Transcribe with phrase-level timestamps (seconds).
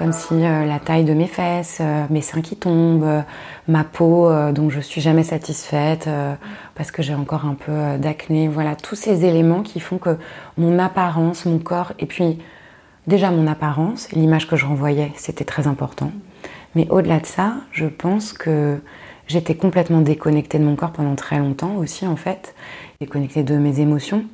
[0.00, 3.20] comme si euh, la taille de mes fesses, euh, mes seins qui tombent, euh,
[3.68, 6.08] ma peau dont je suis jamais satisfaite
[6.74, 10.16] parce que j'ai encore un peu d'acné, voilà, tous ces éléments qui font que
[10.58, 12.38] mon apparence, mon corps, et puis
[13.06, 16.10] déjà mon apparence, l'image que je renvoyais, c'était très important.
[16.74, 18.80] Mais au-delà de ça, je pense que
[19.28, 22.56] j'étais complètement déconnectée de mon corps pendant très longtemps aussi en fait,
[23.00, 24.24] déconnectée de mes émotions.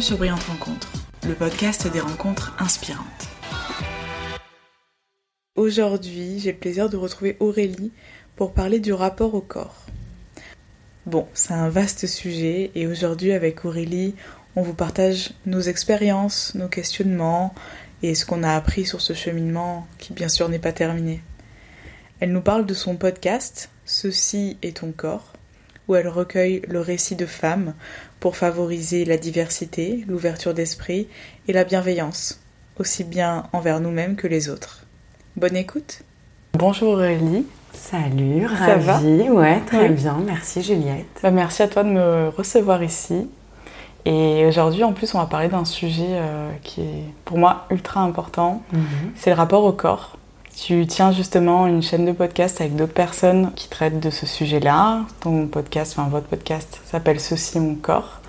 [0.00, 0.92] Sur Brillante Rencontre,
[1.26, 3.28] le podcast des rencontres inspirantes.
[5.54, 7.92] Aujourd'hui, j'ai le plaisir de retrouver Aurélie
[8.34, 9.86] pour parler du rapport au corps.
[11.06, 14.14] Bon, c'est un vaste sujet et aujourd'hui avec Aurélie,
[14.54, 17.54] on vous partage nos expériences, nos questionnements
[18.02, 21.22] et ce qu'on a appris sur ce cheminement qui bien sûr n'est pas terminé.
[22.20, 25.32] Elle nous parle de son podcast Ceci est ton corps
[25.88, 27.74] où elle recueille le récit de femmes
[28.20, 31.08] pour favoriser la diversité, l'ouverture d'esprit
[31.48, 32.40] et la bienveillance,
[32.78, 34.84] aussi bien envers nous-mêmes que les autres.
[35.36, 36.02] Bonne écoute
[36.54, 37.44] Bonjour Aurélie.
[37.72, 39.00] Salut, Ça va?
[39.00, 40.16] Ouais, très bien.
[40.24, 41.20] Merci Juliette.
[41.22, 43.28] Bah, merci à toi de me recevoir ici.
[44.06, 48.00] Et aujourd'hui, en plus, on va parler d'un sujet euh, qui est pour moi ultra
[48.00, 48.62] important.
[48.72, 48.80] Mhm.
[49.16, 50.16] C'est le rapport au corps.
[50.56, 55.02] Tu tiens justement une chaîne de podcast avec d'autres personnes qui traitent de ce sujet-là.
[55.20, 58.20] Ton podcast, enfin votre podcast, s'appelle Ceci est mon corps.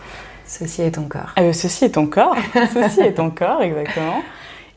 [0.46, 1.32] Ceci est ton corps.
[1.40, 2.36] Euh, ceci est ton corps.
[2.74, 4.22] Ceci est ton corps, exactement.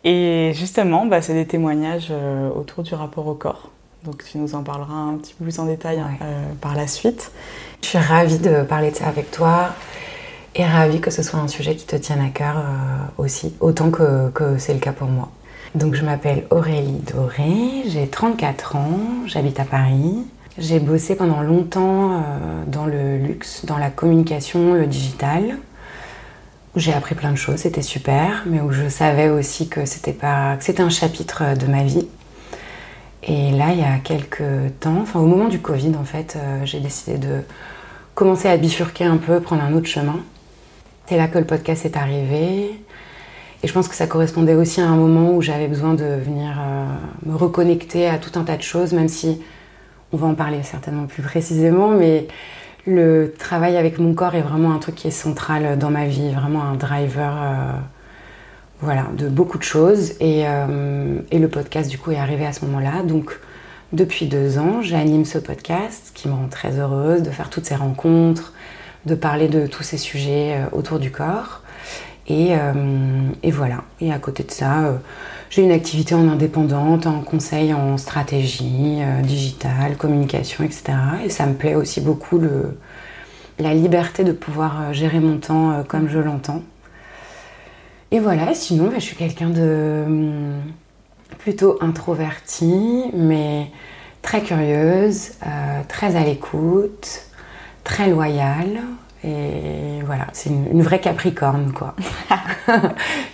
[0.05, 3.71] Et justement, bah, c'est des témoignages euh, autour du rapport au corps.
[4.05, 7.33] Donc tu nous en parleras un petit peu plus en détail euh, par la suite.
[7.83, 9.71] Je suis ravie de parler de ça avec toi
[10.55, 12.63] et ravie que ce soit un sujet qui te tienne à cœur
[13.19, 15.31] aussi, autant que c'est le cas pour moi.
[15.77, 20.27] Donc je m'appelle Aurélie Doré, j'ai 34 ans, j'habite à Paris.
[20.59, 25.59] J'ai bossé pendant longtemps euh, dans le luxe, dans la communication, le digital.
[26.75, 30.57] J'ai appris plein de choses, c'était super, mais où je savais aussi que c'était pas
[30.57, 32.09] que c'était un chapitre de ma vie.
[33.23, 34.43] Et là, il y a quelques
[34.81, 37.43] temps, enfin au moment du Covid en fait, euh, j'ai décidé de
[38.17, 40.19] commencer à bifurquer un peu, prendre un autre chemin.
[41.07, 42.73] C'est là que le podcast est arrivé.
[43.63, 46.59] Et je pense que ça correspondait aussi à un moment où j'avais besoin de venir
[46.59, 46.87] euh,
[47.27, 49.43] me reconnecter à tout un tas de choses, même si
[50.13, 52.27] on va en parler certainement plus précisément, mais
[52.87, 56.33] le travail avec mon corps est vraiment un truc qui est central dans ma vie,
[56.33, 57.73] vraiment un driver euh,
[58.81, 60.15] voilà, de beaucoup de choses.
[60.23, 63.03] Euh, et, le podcast, du coup, est arrivé à ce moment-là.
[63.03, 63.39] Donc,
[63.93, 67.75] depuis deux ans, j'anime ce podcast qui me rend très heureuse de faire toutes ces
[67.75, 68.55] rencontres,
[69.05, 71.60] de parler de tous ces sujets autour du corps.
[72.31, 73.85] Euh, et, voilà.
[74.01, 74.97] Et à côté de ça, euh,
[75.51, 80.93] j'ai une activité en indépendante, en conseil en stratégie, euh, digitale, communication, etc.
[81.25, 82.79] Et ça me plaît aussi beaucoup le,
[83.59, 86.63] la liberté de pouvoir gérer mon temps comme je l'entends.
[88.13, 90.53] Et voilà, sinon, bah, je suis quelqu'un de hum,
[91.39, 93.71] plutôt introverti, mais
[94.23, 95.33] très curieuse,
[95.89, 97.23] très à l'écoute,
[97.85, 98.81] très loyale.
[99.23, 101.95] Et voilà, c'est une, vraie Capricorne, quoi.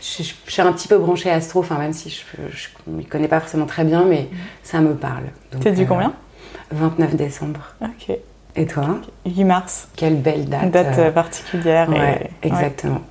[0.00, 3.38] je, suis un petit peu branchée astro, enfin, même si je ne m'y connais pas
[3.38, 4.28] forcément très bien, mais
[4.64, 5.24] ça me parle.
[5.60, 6.12] T'es du euh, combien?
[6.72, 7.60] 29 décembre.
[7.80, 8.16] Ok.
[8.56, 8.98] Et toi?
[9.26, 9.88] 8 mars.
[9.94, 10.64] Quelle belle date.
[10.64, 11.88] Une date euh, particulière.
[11.88, 13.02] Ouais, exactement.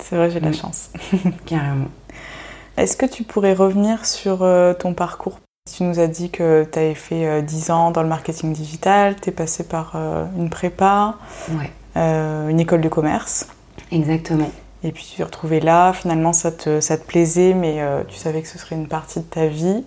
[0.00, 0.54] C'est vrai, j'ai de la mm.
[0.54, 0.90] chance.
[1.46, 1.88] Carrément.
[2.76, 5.38] Est-ce que tu pourrais revenir sur euh, ton parcours?
[5.72, 9.30] Tu nous as dit que tu avais fait 10 ans dans le marketing digital, tu
[9.30, 9.96] es passé par
[10.36, 11.14] une prépa.
[11.52, 11.70] Ouais.
[11.96, 13.46] Euh, une école de commerce.
[13.92, 14.50] Exactement.
[14.82, 18.16] Et puis tu t'es retrouvée là, finalement ça te, ça te plaisait, mais euh, tu
[18.16, 19.84] savais que ce serait une partie de ta vie.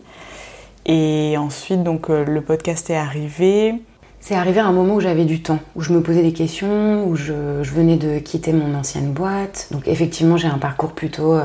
[0.86, 3.76] Et ensuite, donc euh, le podcast est arrivé.
[4.22, 7.06] C'est arrivé à un moment où j'avais du temps, où je me posais des questions,
[7.08, 9.68] où je, je venais de quitter mon ancienne boîte.
[9.72, 11.38] Donc effectivement, j'ai un parcours plutôt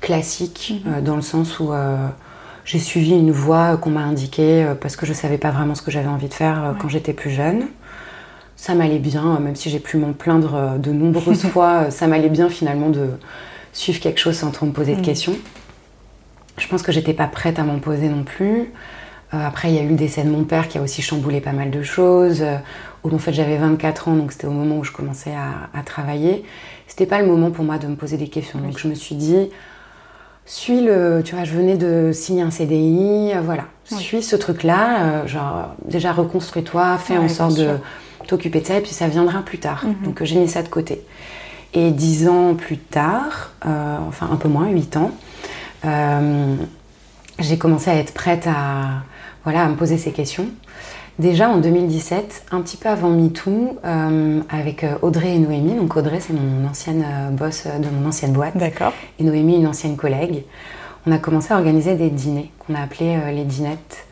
[0.00, 1.02] classique, mhm.
[1.02, 1.72] dans le sens où
[2.64, 5.82] j'ai suivi une voie qu'on m'a indiquée parce que je ne savais pas vraiment ce
[5.82, 7.68] que j'avais envie de faire quand j'étais plus jeune
[8.60, 12.06] ça m'allait bien, même si j'ai pu m'en plaindre euh, de nombreuses fois, euh, ça
[12.06, 13.08] m'allait bien finalement de
[13.72, 15.04] suivre quelque chose sans trop me poser de mm.
[15.04, 15.34] questions.
[16.58, 18.70] Je pense que j'étais pas prête à m'en poser non plus.
[19.32, 21.40] Euh, après, il y a eu le décès de mon père qui a aussi chamboulé
[21.40, 22.44] pas mal de choses.
[23.02, 25.82] où en fait, j'avais 24 ans, donc c'était au moment où je commençais à, à
[25.82, 26.44] travailler.
[26.86, 28.58] C'était pas le moment pour moi de me poser des questions.
[28.58, 29.48] Donc je me suis dit,
[30.44, 31.22] suis le.
[31.24, 33.64] Tu vois, je venais de signer un CDI, voilà.
[33.84, 37.78] Suis ce truc-là, genre, déjà reconstruis-toi, fais en sorte de
[38.26, 39.84] t'occuper de ça et puis ça viendra plus tard.
[39.84, 39.94] Mhm.
[40.04, 41.02] Donc j'ai mis ça de côté.
[41.72, 45.12] Et dix ans plus tard, enfin un peu moins, huit ans,
[47.38, 49.04] j'ai commencé à être prête à,
[49.44, 50.46] voilà, à me poser ces questions.
[51.20, 55.74] Déjà en 2017, un petit peu avant MeToo, euh, avec euh, Audrey et Noémie.
[55.74, 58.56] Donc Audrey, c'est mon ancienne euh, boss de mon ancienne boîte.
[58.56, 58.94] D'accord.
[59.18, 60.44] Et Noémie, une ancienne collègue.
[61.06, 64.06] On a commencé à organiser des dîners qu'on a appelés les dînettes,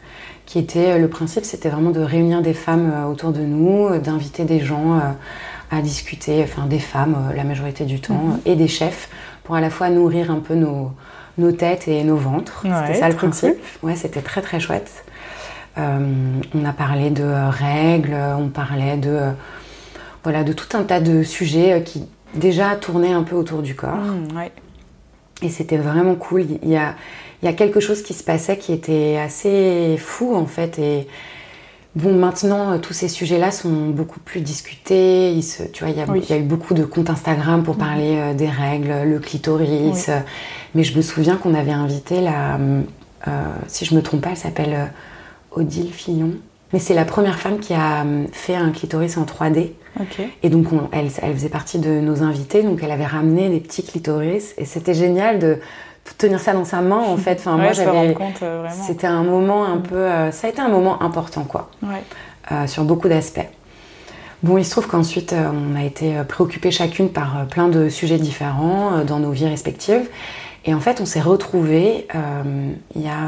[0.48, 4.60] qui étaient, le principe, c'était vraiment de réunir des femmes autour de nous, d'inviter des
[4.60, 4.98] gens
[5.70, 8.40] à discuter, enfin des femmes la majorité du temps, mhm.
[8.46, 9.10] et des chefs,
[9.44, 10.92] pour à la fois nourrir un peu nos,
[11.38, 12.62] nos têtes et nos ventres.
[12.62, 13.56] c'était ça le principe.
[13.82, 15.04] Ouais, c'était très très chouette.
[15.78, 19.30] Euh, on a parlé de euh, règles, on parlait de, euh,
[20.24, 22.04] voilà, de tout un tas de sujets qui
[22.34, 23.94] déjà tournaient un peu autour du corps.
[23.94, 24.48] Mmh,
[25.43, 26.46] et c'était vraiment cool.
[26.62, 26.94] Il y, a,
[27.43, 30.79] il y a quelque chose qui se passait qui était assez fou en fait.
[30.79, 31.06] Et
[31.94, 35.32] bon, maintenant, tous ces sujets-là sont beaucoup plus discutés.
[35.32, 37.62] Il se, tu vois, il y, a, il y, a, eu beaucoup de comptes Instagram
[37.62, 37.79] pour mmh.
[37.79, 40.11] parler des règles, le clitoris.
[40.75, 42.58] Mais je me souviens qu'on avait invité la,
[43.67, 44.93] si je me trompe pas, elle s'appelle
[45.50, 46.32] Odile Fillon.
[46.72, 49.72] Mais c'est la première femme qui a hum, fait un clitoris en 3D.
[50.42, 52.62] Et donc, elle, faisait partie de nos invités.
[52.62, 54.54] Donc, elle avait ramené des petits clitoris.
[54.58, 55.58] Et c'était génial de
[56.16, 57.38] tenir ça dans sa main, en fait.
[57.40, 58.16] Enfin, moi, j'avais.
[58.42, 59.82] Euh, c'était un moment un mm.
[59.82, 59.96] peu.
[59.96, 61.70] Euh, ça a été un moment important, quoi.
[62.52, 63.46] Euh, sur beaucoup d'aspects.
[64.42, 69.02] Bon, il se trouve qu'ensuite, on a été préoccupées chacune par plein de sujets différents
[69.04, 70.08] dans nos vies respectives.
[70.64, 72.06] Et en fait, on s'est retrouvés
[72.94, 73.18] il, y a,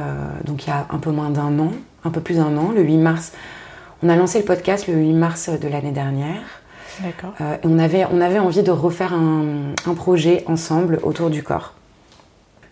[0.44, 1.72] donc, il y a un peu moins d'un an,
[2.04, 3.32] un peu plus d'un an, le 8 mars.
[4.02, 6.42] On a lancé le podcast le 8 mars de l'année dernière.
[7.02, 7.34] D'accord.
[7.40, 11.74] Euh, et on avait, on avait envie de refaire un, projet ensemble autour du corps.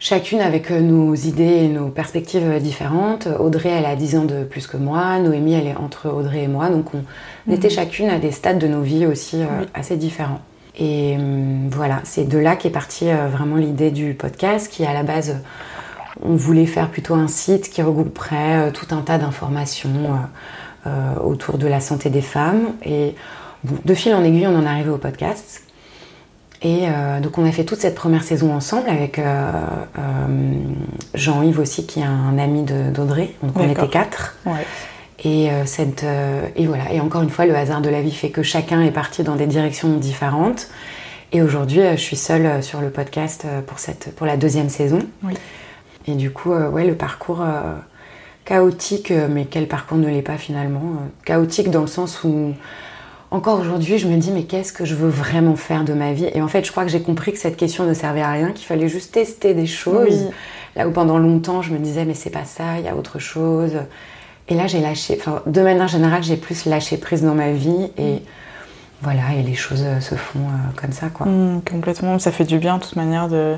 [0.00, 3.28] Chacune avec euh, nos idées et nos perspectives différentes.
[3.38, 5.19] Audrey, elle a 10 ans de plus que moi.
[5.19, 6.70] Noémie, elle est entre Audrey et moi.
[6.70, 7.04] Donc on,
[7.46, 7.54] mhm.
[7.54, 10.40] était chacune à des stades de nos vies aussi euh, assez différents.
[10.80, 11.16] Et
[11.70, 15.42] voilà, c'est de là qu'est partie vraiment l'idée du podcast qui à la base
[16.22, 21.14] on voulait faire plutôt un site qui regrouperait euh, tout un tas d'informations euh, euh,
[21.20, 22.72] autour de la santé des femmes.
[22.84, 23.14] Et
[23.64, 25.62] de fil en aiguille, on en est arrivé au podcast.
[26.60, 26.86] Et
[27.22, 29.20] donc on a fait toute cette première saison ensemble avec
[31.14, 33.34] Jean-Yves aussi, qui est un ami d'Audrey.
[33.44, 34.36] Donc on était quatre.
[35.22, 36.04] Et, cette,
[36.56, 36.92] et voilà.
[36.92, 39.36] Et encore une fois, le hasard de la vie fait que chacun est parti dans
[39.36, 40.68] des directions différentes.
[41.30, 44.98] Et aujourd'hui, je suis seule sur le podcast pour, cette, pour la deuxième saison.
[45.22, 45.34] Oui.
[46.08, 47.75] Et du coup, euh, ouais, le parcours euh,
[48.46, 52.55] chaotique, euh, mais quel parcours ne l'est pas finalement Chaotique dans le sens où,
[53.31, 56.31] encore aujourd'hui, je me dis, mais qu'est-ce que je veux vraiment faire de ma vie?
[56.32, 58.52] Et en fait, je crois que j'ai compris que cette question ne servait à rien,
[58.52, 60.31] qu'il fallait juste tester des choses.
[60.76, 63.19] Là où pendant longtemps, je me disais, mais c'est pas ça, il y a autre
[63.19, 63.75] chose.
[64.49, 67.90] Et là, j'ai lâché, enfin, de manière générale, j'ai plus lâché prise dans ma vie
[67.99, 68.22] et
[69.02, 71.26] voilà, et les choses se font comme ça, quoi.
[71.26, 73.56] Mmh, complètement, ça fait du bien, de toute manière, de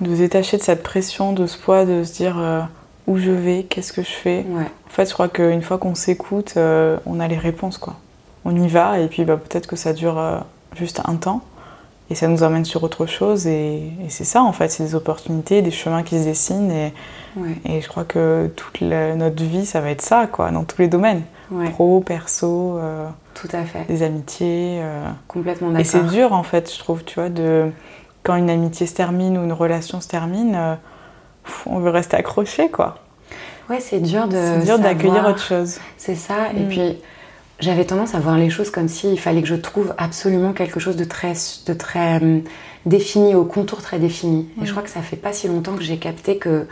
[0.00, 2.60] de se détacher de cette pression, de ce poids, de se dire euh,
[3.06, 4.44] où je vais, qu'est-ce que je fais.
[4.56, 7.96] En fait, je crois qu'une fois qu'on s'écoute, euh, on a les réponses, quoi.
[8.44, 10.38] On y va, et puis bah, peut-être que ça dure euh,
[10.76, 11.42] juste un temps,
[12.10, 15.62] et ça nous emmène sur autre chose, et, c'est ça, en fait, c'est des opportunités,
[15.62, 16.92] des chemins qui se dessinent, et,
[17.64, 20.88] et je crois que toute notre vie, ça va être ça, quoi, dans tous les
[20.88, 21.22] domaines.
[21.72, 22.78] Pro, perso,
[23.34, 23.84] Tout à fait.
[23.86, 24.82] des amitiés.
[25.28, 25.80] Complètement d'accord.
[25.80, 27.70] Et c'est dur, en fait, je trouve, tu vois, de
[28.24, 30.74] quand une amitié se termine ou une relation se termine, euh,
[31.66, 32.98] on veut rester accroché, quoi.
[33.70, 34.36] Ouais, c'est dur de.
[34.36, 35.78] C'est dur d'accueillir autre chose.
[35.96, 36.50] C'est ça.
[36.56, 36.68] Et mm.
[36.68, 36.98] puis,
[37.60, 40.96] j'avais tendance à voir les choses comme s'il fallait que je trouve absolument quelque chose
[40.96, 41.34] de très,
[41.66, 42.42] de très hum,
[42.86, 44.48] défini, au contour très défini.
[44.60, 44.72] Et je mm.
[44.72, 46.66] crois que ça fait pas si longtemps que j'ai capté que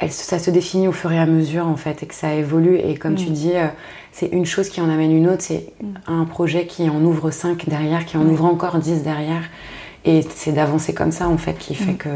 [0.00, 2.78] elle, ça se définit au fur et à mesure, en fait, et que ça évolue.
[2.78, 3.32] Et comme tu mm.
[3.32, 3.68] dis, euh,
[4.10, 5.42] c'est une chose qui en amène une autre.
[5.42, 5.72] C'est
[6.08, 9.42] un projet qui en ouvre cinq derrière, qui en ouvre encore dix derrière.
[10.04, 11.96] Et c'est d'avancer comme ça, en fait, qui fait mm.
[11.96, 12.08] que,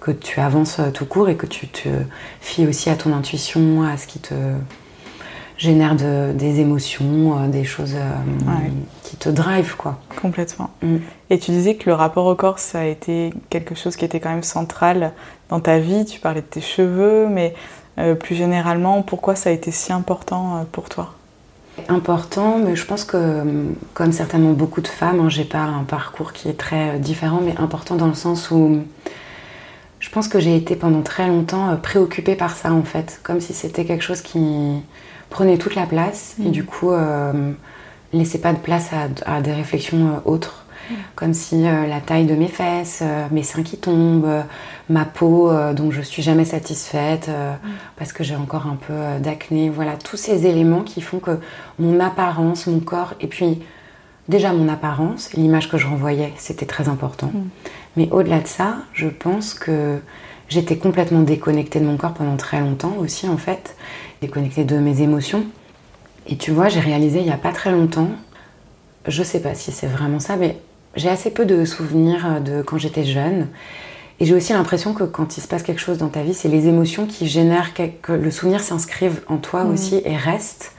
[0.00, 1.88] que tu avances tout court et que tu te
[2.40, 4.34] fies aussi à ton intuition, à ce qui te
[5.58, 8.68] génère des émotions, euh, des choses euh,
[9.02, 9.98] qui te drive, quoi.
[10.22, 10.70] Complètement.
[10.82, 10.96] Mm.
[11.30, 14.20] Et tu disais que le rapport au corps, ça a été quelque chose qui était
[14.20, 15.12] quand même central
[15.48, 16.04] dans ta vie.
[16.04, 17.54] Tu parlais de tes cheveux, mais
[17.98, 21.14] euh, plus généralement, pourquoi ça a été si important pour toi?
[21.88, 23.44] Important, mais je pense que,
[23.94, 27.40] comme certainement beaucoup de femmes, hein, j'ai pas un parcours qui est très euh, différent,
[27.42, 28.82] mais important dans le sens où
[30.00, 33.40] je pense que j'ai été pendant très longtemps euh, préoccupée par ça en fait, comme
[33.40, 34.82] si c'était quelque chose qui
[35.30, 36.52] prenait toute la place et mm.
[36.52, 37.52] du coup euh,
[38.12, 38.90] laissait pas de place
[39.26, 40.64] à des réflexions autres
[41.14, 44.42] comme si euh, la taille de mes fesses, euh, mes seins qui tombent, euh,
[44.88, 47.68] ma peau dont je suis jamais satisfaite mm.
[47.96, 51.38] parce que j'ai encore un peu d'acné, voilà, tous ces éléments qui font que
[51.78, 53.60] mon apparence, mon corps et puis
[54.28, 57.30] déjà mon apparence, l'image que je renvoyais, c'était très important.
[57.34, 57.48] Mm.
[57.96, 59.98] Mais au-delà de ça, je pense que
[60.48, 63.76] j'étais complètement déconnectée de mon corps pendant très longtemps aussi, en fait.
[64.22, 65.44] Déconnectée de mes émotions.
[66.26, 68.10] Et tu vois, j'ai réalisé il n'y a pas très longtemps,
[69.06, 70.58] je sais pas si c'est vraiment ça, mais
[70.98, 73.48] j'ai assez peu de souvenirs de quand j'étais jeune.
[74.20, 76.48] Et j'ai aussi l'impression que quand il se passe quelque chose dans ta vie, c'est
[76.48, 79.72] les émotions qui génèrent que le souvenir s'inscrive en toi Mhm.
[79.72, 80.72] aussi et reste.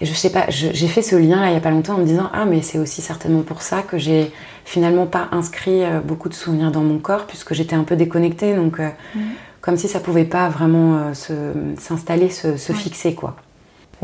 [0.00, 1.98] Et je sais pas, j'ai fait ce lien là il y a pas longtemps en
[1.98, 4.32] me disant ah mais c'est aussi certainement pour ça que j'ai
[4.64, 8.54] finalement pas inscrit euh, beaucoup de souvenirs dans mon corps puisque j'étais un peu déconnectée
[8.54, 9.22] donc euh, Mhm.
[9.60, 12.78] comme si ça pouvait pas vraiment euh, se- s'installer, se, se Ouais.
[12.78, 13.36] fixer quoi.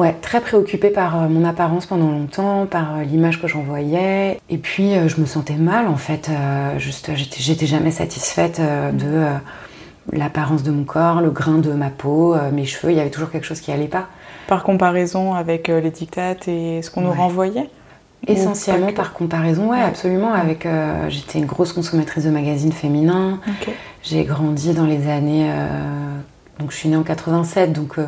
[0.00, 4.40] Ouais, très préoccupée par euh, mon apparence pendant longtemps, par euh, l'image que j'envoyais.
[4.48, 6.30] Et puis, euh, je me sentais mal, en fait.
[6.78, 8.62] juste, j'étais, jamais satisfaite
[8.94, 9.26] de
[10.10, 12.92] l'apparence de mon corps, le grain de ma peau, mes cheveux.
[12.92, 14.06] Il y avait toujours quelque chose qui allait pas.
[14.48, 17.68] Par comparaison avec les dictates et ce qu'on nous renvoyait?
[18.26, 19.82] Essentiellement que- par comparaison, ouais, Ouais.
[19.84, 20.32] absolument.
[20.32, 23.38] Avec, euh, j'étais une grosse consommatrice de magazines féminins.
[24.02, 25.50] J'ai grandi dans les années.
[25.50, 25.68] euh,
[26.58, 28.06] donc, je suis née en 87, donc euh,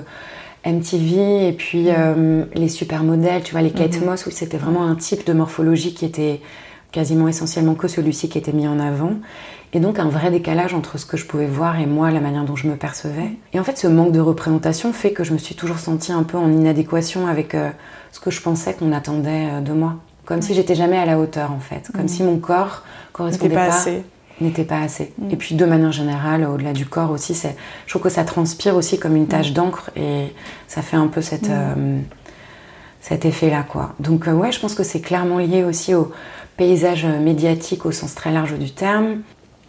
[0.64, 4.06] MTV et puis euh, les supermodèles, tu vois, les Kate Mhm.
[4.06, 6.40] Moss, où c'était vraiment un type de morphologie qui était
[6.92, 9.14] quasiment essentiellement que celui-ci qui était mis en avant.
[9.72, 12.44] Et donc, un vrai décalage entre ce que je pouvais voir et moi, la manière
[12.44, 13.30] dont je me percevais.
[13.54, 16.22] Et en fait, ce manque de représentation fait que je me suis toujours sentie un
[16.24, 17.70] peu en inadéquation avec euh,
[18.12, 19.94] ce que je pensais qu'on attendait euh, de moi.
[20.26, 21.90] Comme si j'étais jamais à la hauteur, en fait.
[21.92, 22.08] Comme Mhm.
[22.08, 22.82] si mon corps
[23.14, 24.02] correspondait pas pas assez.
[24.40, 25.12] N'était pas assez.
[25.18, 25.30] Mm.
[25.30, 28.74] Et puis de manière générale, au-delà du corps aussi, c'est, je trouve que ça transpire
[28.76, 30.32] aussi comme une tache d'encre et
[30.68, 31.52] ça fait un peu cette, Mm.
[31.52, 31.98] euh,
[33.00, 33.94] cet effet-là, quoi.
[34.00, 36.12] Donc euh, ouais, je pense que c'est clairement lié aussi au
[36.56, 39.18] paysage médiatique au sens très large du terme.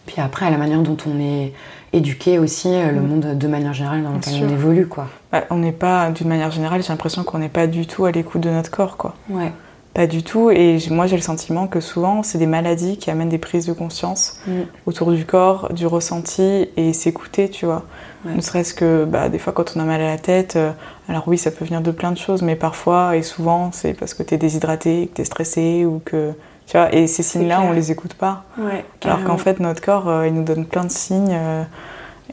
[0.05, 1.53] Puis après, à la manière dont on est
[1.93, 3.07] éduqué aussi, euh, le Mm.
[3.07, 5.07] monde de manière générale dans lequel on évolue, quoi.
[5.31, 8.11] Bah, on n'est pas, d'une manière générale, j'ai l'impression qu'on n'est pas du tout à
[8.11, 9.15] l'écoute de notre corps, quoi.
[9.29, 9.51] Ouais.
[9.93, 10.49] Pas du tout.
[10.49, 13.73] Et moi, j'ai le sentiment que souvent, c'est des maladies qui amènent des prises de
[13.73, 14.51] conscience Mm.
[14.87, 17.83] autour du corps, du ressenti et s'écouter, tu vois.
[18.25, 18.33] Ouais.
[18.35, 20.71] Ne serait-ce que bah, des fois, quand on a mal à la tête, euh,
[21.09, 24.13] alors oui, ça peut venir de plein de choses, mais parfois et souvent, c'est parce
[24.13, 26.31] que tu es déshydraté, que tu es stressé ou que.
[26.65, 28.45] Tu vois, et ces signes-là, on les écoute pas.
[28.57, 31.63] Ouais, Alors qu'en fait, notre corps, euh, il nous donne plein de signes euh,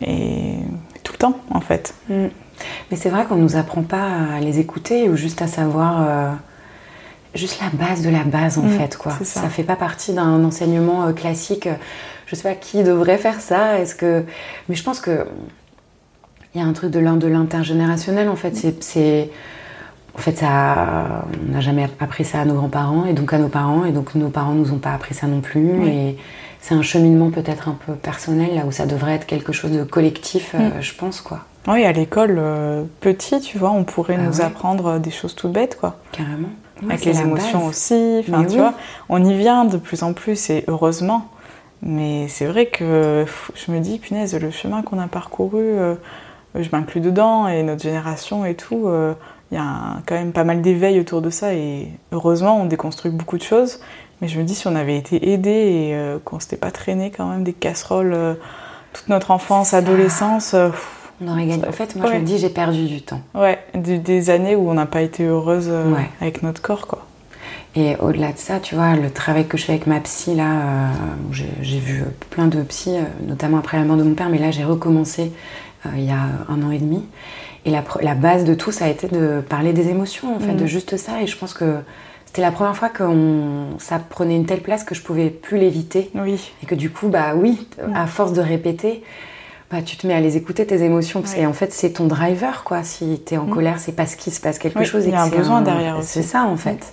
[0.00, 0.55] et
[1.02, 1.95] tout le temps, en fait.
[2.09, 2.26] Mm.
[2.90, 6.37] Mais c'est vrai qu'on nous apprend pas à les écouter ou juste à savoir
[7.35, 9.13] juste la base de la base en Mm, fait quoi.
[9.23, 9.43] ça.
[9.43, 11.69] Ça fait pas partie d'un enseignement euh, classique.
[12.27, 13.79] Je sais pas qui devrait faire ça.
[13.79, 14.25] Est-ce que
[14.69, 15.27] mais je pense que
[16.55, 18.57] il y a un truc de l'un de l'intergénérationnel en fait.
[18.57, 19.31] C'est- C'est
[20.15, 23.49] en fait ça on n'a jamais appris ça à nos grands-parents et donc à nos
[23.49, 26.17] parents et donc nos parents nous ont pas appris ça non plus et
[26.61, 29.85] c'est un cheminement peut-être un peu personnel là où ça devrait être quelque chose de
[29.85, 30.83] collectif euh, Mm.
[30.83, 31.41] je pense quoi.
[31.69, 34.45] Oui, à l'école, euh, petit, tu vois, on pourrait Ah nous ouais.
[34.45, 35.99] apprendre euh, des choses toutes bêtes, quoi.
[36.11, 36.49] Carrément.
[36.89, 37.69] Avec les émotions base.
[37.69, 38.25] aussi.
[38.29, 38.57] Enfin, tu oui.
[38.59, 38.75] vois,
[39.09, 41.27] on y vient de plus en plus et heureusement.
[41.83, 45.95] Mais c'est vrai que je me dis, punaise, le chemin qu'on a parcouru, euh,
[46.55, 49.15] je m'inclus dedans et notre génération et tout, euh,
[49.51, 52.67] il y a un- quand même pas mal d'éveil autour de ça et heureusement, on
[52.67, 53.81] déconstruit beaucoup de choses.
[54.21, 57.11] Mais je me dis, si on avait été aidé et euh, qu'on s'était pas traîné
[57.11, 58.35] quand même des casseroles euh,
[58.93, 61.67] toute notre enfance, adolescence, pff, On aurait gagné.
[61.67, 63.21] En fait, moi, je me dis, j'ai perdu du temps.
[63.35, 66.09] ouais, des, des années où on n'a pas été heureuse euh, Ouais.
[66.21, 67.07] avec notre corps, quoi.
[67.77, 70.50] Et au-delà de ça, tu vois, le travail que je fais avec ma psy, là,
[70.50, 70.87] euh,
[71.62, 74.50] j'ai vu plein de psys, euh, notamment après la mort de mon père, mais là,
[74.50, 75.31] j'ai recommencé
[75.87, 77.05] euh, il y a un an et demi.
[77.67, 80.65] Et la, base de tout, ça a été de parler des émotions, en fait, de
[80.67, 81.21] juste ça.
[81.23, 81.77] Et je pense que
[82.25, 85.59] c'était la première fois que on- ça prenait une telle place que je pouvais plus
[85.59, 86.11] l'éviter.
[86.15, 86.53] Oui.
[86.62, 87.95] Et que du coup, bah oui, Mm.
[87.95, 89.03] à force de répéter,
[89.71, 91.21] bah, tu te mets à les écouter, tes émotions.
[91.23, 91.45] Parce Ouais.
[91.45, 92.83] qu'en fait, c'est ton driver, quoi.
[92.83, 93.50] Si tu es en Mm.
[93.50, 95.05] colère, c'est parce qu'il se passe quelque Oui, chose.
[95.07, 95.97] il y a un besoin derrière.
[96.03, 96.93] C'est ça, en fait.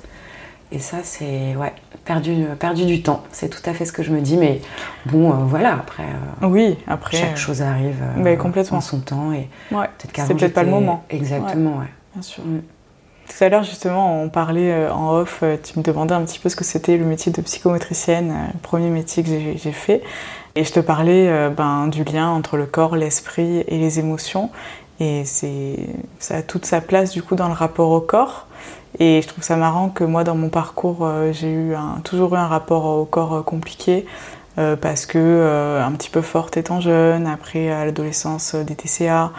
[0.71, 1.71] Et ça, c'est ouais,
[2.03, 3.23] perdu, perdu du temps.
[3.31, 4.35] C'est tout à fait ce que je me dis.
[4.35, 4.59] Mais
[5.05, 7.15] bon, euh, voilà, après, euh, Oui, après.
[7.17, 8.79] chaque euh, chose arrive euh, mais complètement.
[8.79, 9.31] en son temps.
[9.31, 11.05] Et Ouais, peut-être qu'avant, c'est peut-être pas le moment.
[11.09, 11.85] Exactement, ouais.
[12.13, 12.43] Bien sûr.
[12.45, 12.59] Mm.
[13.29, 16.55] Tout à l'heure, justement, on parlait en off, tu me demandais un petit peu ce
[16.55, 20.01] que c'était le métier de psychomotricienne, le premier métier que j'ai fait.
[20.57, 24.49] Et je te parlais euh, ben, du lien entre le corps, l'esprit et les émotions.
[24.99, 25.75] Et c'est
[26.19, 28.47] ça a toute sa place, du coup, dans le rapport au corps.
[28.99, 32.33] Et je trouve ça marrant que moi, dans mon parcours, euh, j'ai eu un- toujours
[32.33, 34.05] eu un rapport au corps euh, compliqué.
[34.59, 39.31] euh, parce que euh, un petit peu forte étant jeune, après à l'adolescence des TCA,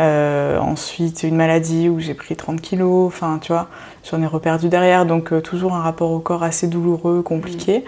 [0.00, 3.68] euh, ensuite une maladie où j'ai pris 30 kilos, enfin tu vois,
[4.10, 7.84] j'en ai reperdu derrière, donc toujours un rapport au corps assez douloureux, compliqué.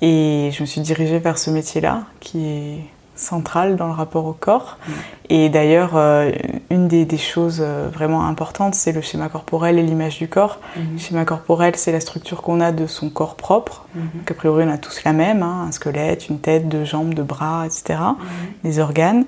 [0.00, 2.80] Et je me suis dirigée vers ce métier-là, qui est
[3.18, 4.78] centrale dans le rapport au corps.
[5.30, 6.30] Et d'ailleurs, euh,
[6.70, 10.58] une des, choses euh, vraiment importantes, c'est le schéma corporel et l'image du corps.
[10.76, 10.82] Mhm.
[10.94, 13.84] Le schéma corporel, c'est la structure qu'on a de son corps propre.
[13.94, 14.22] Mhm.
[14.24, 17.22] qu'a priori, on a tous la même, hein, un squelette, une tête, deux jambes, deux
[17.22, 17.98] bras, etc.
[18.64, 19.24] Les organes.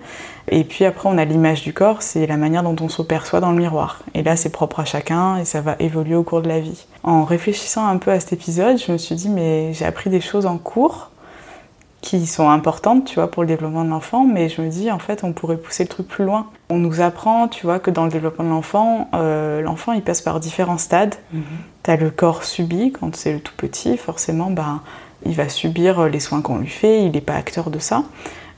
[0.48, 3.40] Et puis après, on a l'image du corps, c'est la manière dont on se perçoit
[3.40, 4.02] dans le miroir.
[4.14, 6.86] Et là, c'est propre à chacun et ça va évoluer au cours de la vie.
[7.02, 10.20] En réfléchissant un peu à cet épisode, je me suis dit, mais j'ai appris des
[10.20, 11.09] choses en cours
[12.00, 14.98] qui sont importantes, tu vois, pour le développement de l'enfant, mais je me dis, en
[14.98, 16.46] fait, on pourrait pousser le truc plus loin.
[16.70, 20.22] On nous apprend, tu vois, que dans le développement de l'enfant, euh, l'enfant, il passe
[20.22, 21.16] par différents stades.
[21.32, 21.42] Mhm.
[21.82, 24.80] Tu as le corps subi, quand c'est le tout petit, forcément, ben,
[25.26, 28.04] il va subir les soins qu'on lui fait, il n'est pas acteur de ça.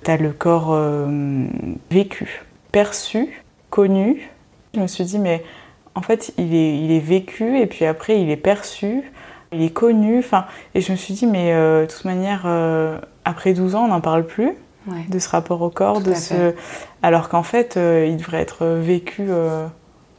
[0.05, 1.47] Tu as le corps euh,
[1.91, 4.31] vécu, perçu, connu.
[4.75, 5.43] Je me suis dit, mais
[5.97, 9.03] en fait, il est, il est vécu, et puis après, il est perçu,
[9.53, 10.21] il est connu.
[10.21, 10.47] Enfin,
[10.77, 12.43] et je me suis dit, mais euh, de toute manière
[13.25, 14.53] après 12 ans, on n'en parle plus
[15.09, 16.55] de ce rapport au corps, de ce...
[17.03, 19.67] alors qu'en fait, euh, il devrait être vécu euh,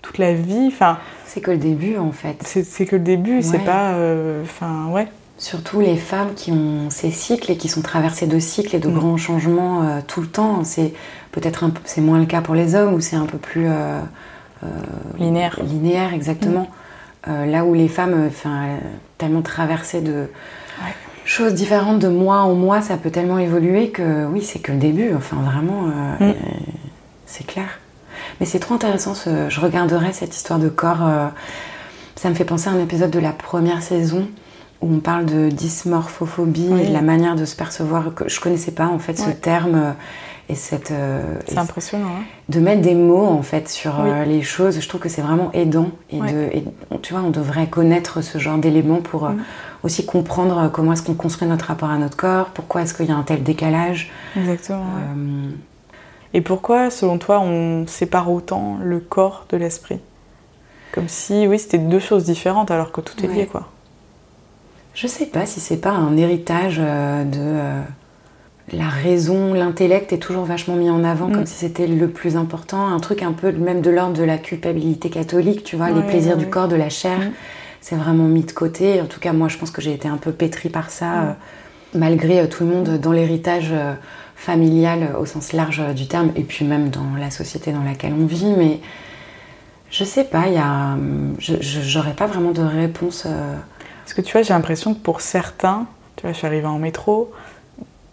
[0.01, 0.67] toute la vie.
[0.67, 2.41] Enfin, c'est que le début, en fait.
[2.43, 3.91] C'est que le début, c'est pas...
[3.93, 5.07] Euh, enfin, ouais.
[5.37, 8.87] Surtout les femmes qui ont ces cycles et qui sont traversées de cycles et de
[8.87, 8.93] mm.
[8.93, 10.63] grands changements tout le temps.
[10.63, 10.93] C'est
[11.31, 13.67] peut-être c'est moins le cas pour les hommes où c'est un peu plus
[15.17, 15.59] linéaire.
[15.61, 16.69] Linéaire, exactement.
[17.27, 17.45] Mm.
[17.45, 18.77] là où les femmes, enfin,
[19.17, 20.29] tellement traversées de
[21.25, 24.77] choses différentes de mois en mois, ça peut tellement évoluer que oui, c'est que le
[24.77, 25.13] début.
[25.15, 25.89] Enfin, vraiment,
[26.21, 26.35] euh, mm.
[27.25, 27.79] c'est clair.
[28.39, 29.13] Mais c'est trop intéressant.
[29.15, 31.03] Je regarderai cette histoire de corps.
[31.03, 31.27] Euh,
[32.15, 34.27] ça me fait penser à un épisode de la première saison
[34.81, 38.13] où on parle de dysmorphophobie et de la manière de se percevoir.
[38.13, 39.91] Que je connaissais pas en fait ce terme euh,
[40.49, 40.93] et cette.
[41.47, 42.07] c'est impressionnant.
[42.07, 42.23] Hein.
[42.49, 44.79] de mettre des mots en fait sur les choses.
[44.79, 46.49] Je trouve que c'est vraiment aidant et, de,
[47.01, 49.29] tu vois, on devrait connaître ce genre d'éléments pour.
[49.29, 49.37] Mm
[49.83, 53.11] aussi comprendre comment est-ce qu'on construit notre rapport à notre corps, pourquoi est-ce qu'il y
[53.11, 54.11] a un tel décalage.
[54.37, 54.85] Exactement.
[54.97, 55.51] Euh,
[56.33, 59.99] Et pourquoi, selon toi, on sépare autant le corps de l'esprit?
[60.93, 63.67] Comme si, oui, c'était deux choses différentes alors que tout est lié, quoi.
[64.93, 67.81] Je sais pas si c'est pas un héritage euh, de euh,
[68.71, 71.33] la raison, l'intellect est toujours vachement mis en avant mm.
[71.33, 74.37] comme si c'était le plus important, un truc un peu même de l'ordre de la
[74.37, 77.19] culpabilité catholique, tu vois, les plaisirs du corps, de la chair.
[77.19, 77.31] Mm
[77.83, 79.01] c'est vraiment mis de côté.
[79.01, 81.27] En tout cas, moi, je pense que j'ai été un peu pétrie par ça, mm.
[81.27, 81.33] euh,
[81.95, 83.93] malgré euh, tout le monde dans l'héritage euh,
[84.37, 88.25] familial au sens large du terme, et puis même dans la société dans laquelle on
[88.25, 88.53] vit.
[88.57, 88.79] Mais
[89.91, 90.97] je sais pas, il y a,
[91.39, 93.27] j'aurais pas vraiment de réponse.
[94.03, 96.79] Parce que tu vois, j'ai l'impression que pour certains, tu vois, je suis arrivée en
[96.79, 97.31] métro,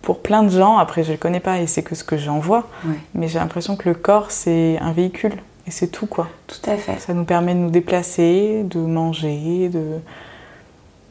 [0.03, 2.39] pour plein de gens, après je le connais pas et c'est que ce que j'en
[2.39, 2.69] vois,
[3.15, 5.35] mais j'ai l'impression que le corps c'est un véhicule
[5.67, 6.29] et c'est tout, quoi.
[6.47, 6.99] Tout à fait.
[6.99, 9.85] Ça nous permet de nous déplacer, de manger, de...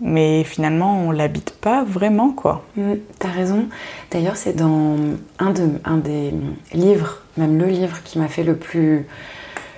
[0.01, 2.63] Mais finalement, on l'habite pas vraiment, quoi.
[2.77, 3.67] Mm, t'as raison.
[4.11, 4.95] D'ailleurs, c'est dans
[5.39, 6.33] un, de, un des
[6.73, 9.07] livres, même le livre qui m'a fait le plus...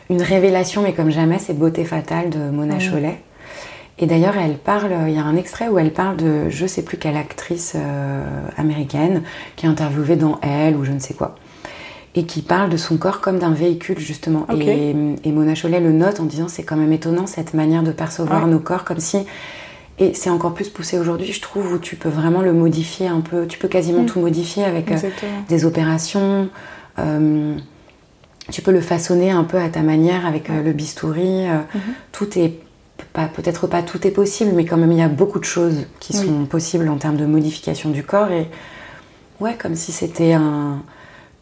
[0.10, 3.20] Une révélation, mais comme jamais, c'est Beauté fatale de Mona Cholet.
[3.98, 6.84] Et d'ailleurs, elle parle, il y a un extrait où elle parle de je sais
[6.84, 8.24] plus quelle actrice euh,
[8.58, 9.24] américaine
[9.56, 11.36] qui est interviewée dans Elle ou je ne sais quoi
[12.15, 14.45] et qui parle de son corps comme d'un véhicule justement.
[14.60, 14.93] Et,
[15.32, 18.60] Mona Cholet le note en disant c'est quand même étonnant cette manière de percevoir nos
[18.60, 19.26] corps comme si
[20.02, 23.21] et c'est encore plus poussé aujourd'hui, je trouve, où tu peux vraiment le modifier un
[23.21, 23.45] peu.
[23.45, 24.08] Tu peux quasiment mm.
[24.08, 24.97] tout modifier avec euh,
[25.47, 26.50] des opérations.
[26.97, 27.56] Euh,
[28.50, 31.45] tu peux le façonner un peu à ta manière avec euh, le bistouri.
[31.45, 31.80] Mm-hmm.
[32.13, 32.60] Tout est
[33.13, 36.13] peut-être pas tout est possible, mais quand même il y a beaucoup de choses qui
[36.13, 38.32] sont possibles en termes de modification du corps.
[38.32, 38.47] Et
[39.39, 40.82] ouais, comme si c'était un,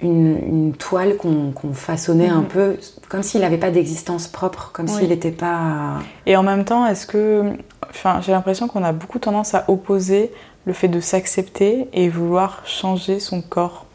[0.01, 2.47] une, toile qu'on façonnait un mhm.
[2.47, 2.77] peu,
[3.09, 5.99] comme s'il n'avait pas d'existence propre, comme s'il n'était pas...
[6.25, 7.51] Et en même temps, est-ce que...
[7.89, 10.31] Enfin, j'ai l'impression qu'on a beaucoup tendance à opposer
[10.65, 13.85] le fait de s'accepter et vouloir changer son corps.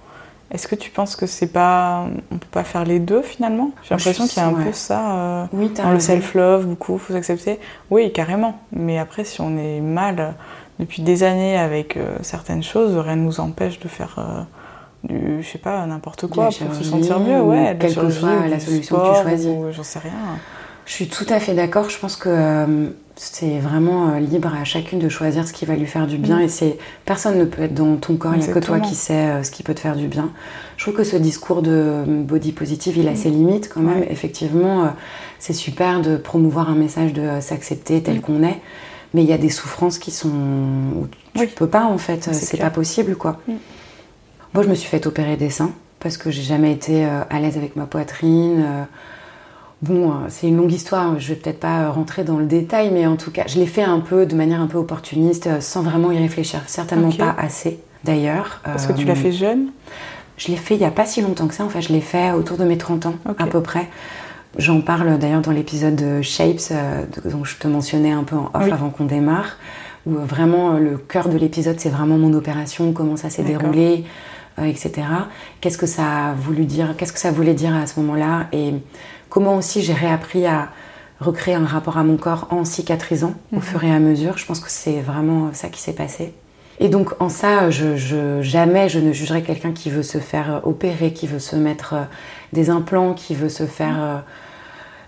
[0.51, 2.07] Est-ce que tu penses que c'est pas...
[2.31, 3.71] On peut pas faire les deux finalement?
[3.83, 7.13] J'ai l'impression qu'il y a un peu ça euh, oui, dans le self-love, beaucoup, faut
[7.13, 7.59] s'accepter.
[7.91, 8.59] Oui, carrément.
[8.73, 10.35] Mais après, si on est mal
[10.79, 14.17] depuis des années avec euh, certaines choses, rien ne nous empêche de faire...
[14.19, 14.43] Euh,
[15.09, 17.77] du, je sais pas, n'importe quoi pour se sentir mieux, ouais.
[17.79, 19.53] Quelle que soit la solution que tu choisis.
[19.73, 20.39] J'en sais rien.
[20.87, 21.89] Je suis tout à fait d'accord.
[21.89, 25.77] Je pense que euh, c'est vraiment euh, libre à chacune de choisir ce qui va
[25.77, 26.39] lui faire du bien.
[26.39, 26.43] Mm.
[26.43, 28.35] Et c'est personne ne peut être dans ton corps.
[28.35, 30.31] Il n'y a que toi qui sais euh, ce qui peut te faire du bien.
[30.77, 33.17] Je trouve que ce discours de body positive, il a mm.
[33.17, 34.05] ses limites quand même.
[34.11, 34.93] Effectivement,
[35.39, 38.21] c'est super de promouvoir un message de s'accepter tel mm.
[38.21, 38.61] qu'on est.
[39.15, 42.29] Mais il y a des souffrances qui sont où tu ne peux pas en fait.
[42.35, 43.39] C'est pas possible quoi.
[44.55, 47.41] Moi, je me suis fait opérer des seins parce que j'ai jamais été euh, à
[47.41, 48.63] l'aise avec ma poitrine.
[48.65, 48.85] Euh.
[49.83, 53.07] Bon, euh, c'est une longue histoire, je vais peut-être pas rentrer dans le détail, mais
[53.07, 56.11] en tout cas, je l'ai fait un peu de manière un peu opportuniste, sans vraiment
[56.13, 56.61] y réfléchir.
[56.67, 58.61] Certainement pas assez, d'ailleurs.
[58.65, 59.69] Parce que tu l'as fait jeune?
[60.37, 62.01] Je l'ai fait il n'y a pas si longtemps que ça, en fait, je l'ai
[62.01, 63.89] fait autour de mes 30 ans, à peu près.
[64.59, 68.51] J'en parle d'ailleurs dans l'épisode de Shapes, euh, dont je te mentionnais un peu en
[68.55, 69.57] off avant qu'on démarre,
[70.07, 74.05] où euh, vraiment le cœur de l'épisode, c'est vraiment mon opération, comment ça s'est déroulé,
[74.63, 74.93] etc.
[75.61, 78.75] Qu'est-ce que ça a voulu dire, qu'est-ce que ça voulait dire à ce moment-là, et
[79.29, 80.69] comment aussi j'ai réappris à
[81.21, 83.63] recréer un rapport à mon corps en cicatrisant au mhm.
[83.63, 84.39] fur et à mesure.
[84.39, 86.35] Je pense que c'est vraiment ça qui s'est passé.
[86.81, 91.13] Et donc en ça, je, jamais je ne jugerai quelqu'un qui veut se faire opérer,
[91.13, 92.03] qui veut se mettre euh,
[92.53, 94.17] des implants, qui veut se faire euh,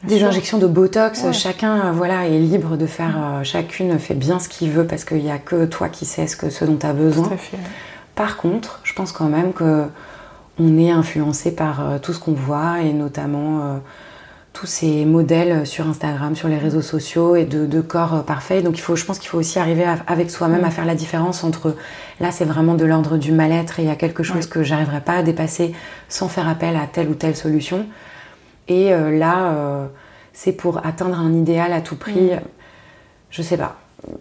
[0.04, 1.32] des injections de Botox.
[1.32, 5.24] Chacun euh, voilà, est libre de faire, chacune fait bien ce qu'il veut parce qu'il
[5.24, 7.30] n'y a que toi qui sais ce, que, ce dont tu as besoin.
[8.16, 9.85] Par contre, je pense quand même que
[10.59, 13.79] on est influencé par tout ce qu'on voit et notamment
[14.57, 18.64] tous ces modèles sur Instagram, sur les réseaux sociaux et de, corps parfaits.
[18.64, 20.70] Donc il faut, je pense qu'il faut aussi arriver avec soi-même à mm.
[20.70, 21.76] faire la différence entre
[22.20, 25.02] là c'est vraiment de l'ordre du mal-être et il y a quelque chose que j'arriverai
[25.02, 25.74] pas à dépasser
[26.09, 27.87] sans faire appel à telle ou telle solution.
[28.66, 29.87] Et euh, là euh,
[30.33, 32.33] c'est pour atteindre un idéal à tout prix.
[32.33, 32.40] Mm.
[33.29, 33.76] Je sais pas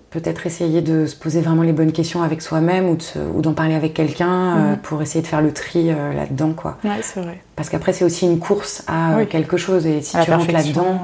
[0.09, 3.93] peut-être essayer de se poser vraiment les bonnes questions avec soi-même ou, d'en parler avec
[3.93, 4.77] quelqu'un euh, mhm.
[4.77, 6.53] pour essayer de faire le tri euh, là-dedans.
[6.53, 6.77] quoi.
[6.83, 7.41] Ouais, c'est vrai.
[7.55, 10.99] Parce qu'après, c'est aussi une course à euh, quelque chose et si tu rentres là-dedans,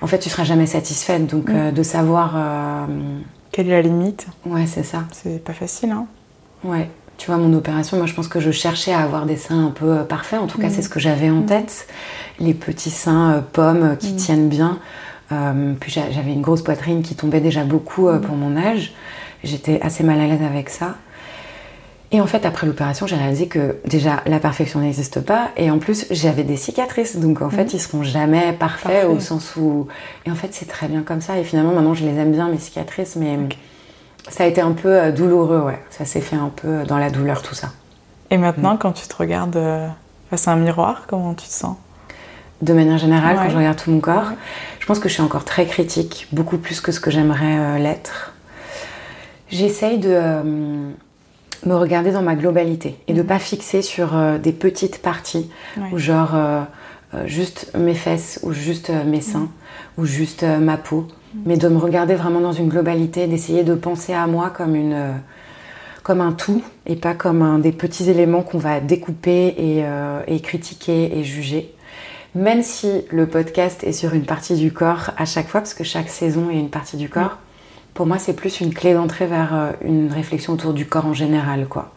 [0.00, 1.26] en fait, tu seras jamais satisfaite.
[1.26, 1.72] Donc, mm.
[1.72, 2.88] de savoir.
[3.52, 4.26] Quelle est la limite?
[4.44, 5.04] Ouais, c'est ça.
[5.12, 6.06] C'est pas facile, hein
[6.62, 6.90] Ouais.
[7.16, 9.70] Tu vois, mon opération, moi, je pense que je cherchais à avoir des seins un
[9.70, 10.38] peu parfaits.
[10.38, 11.86] En tout cas, c'est ce que j'avais en tête.
[12.38, 14.78] Les petits seins pommes qui tiennent bien.
[15.32, 18.92] Euh, puis j'avais une grosse poitrine qui tombait déjà beaucoup euh, pour mon âge.
[19.42, 20.94] J'étais assez mal à l'aise avec ça.
[22.12, 25.78] Et en fait, après l'opération, j'ai réalisé que déjà la perfection n'existe pas, et en
[25.78, 27.70] plus j'avais des cicatrices, donc en fait mhm.
[27.72, 29.88] ils seront jamais parfaits au sens où.
[30.24, 31.36] Et en fait, c'est très bien comme ça.
[31.38, 33.36] Et finalement, maintenant je les aime bien mes cicatrices, mais
[34.28, 35.80] ça a été un peu euh, douloureux, ouais.
[35.90, 37.72] Ça s'est fait un peu dans la douleur tout ça.
[38.30, 38.78] Et maintenant, mm.
[38.78, 39.60] quand tu te regardes
[40.30, 41.76] face à un miroir, comment tu te sens?
[42.62, 44.30] De manière générale, quand je regarde tout mon corps.
[44.86, 47.78] Je pense que je suis encore très critique, beaucoup plus que ce que j'aimerais euh,
[47.78, 48.34] l'être.
[49.50, 53.28] J'essaye de euh, me regarder dans ma globalité et de ne mhm.
[53.28, 55.50] pas fixer sur euh, des petites parties,
[55.90, 56.36] ou genre
[57.24, 59.48] juste mes fesses, ou juste mes seins, mhm.
[59.98, 61.42] ou juste ma peau, mhm.
[61.46, 65.14] mais de me regarder vraiment dans une globalité, d'essayer de penser à moi comme une
[66.04, 69.84] comme un tout et pas comme un des petits éléments qu'on va découper et,
[70.28, 71.74] et critiquer et juger
[72.36, 75.84] même si le podcast est sur une partie du corps à chaque fois, parce que
[75.84, 77.38] chaque saison est une partie du corps,
[77.94, 81.14] pour moi c'est plus une clé d'entrée vers euh, une réflexion autour du corps en
[81.14, 81.92] général, quoi.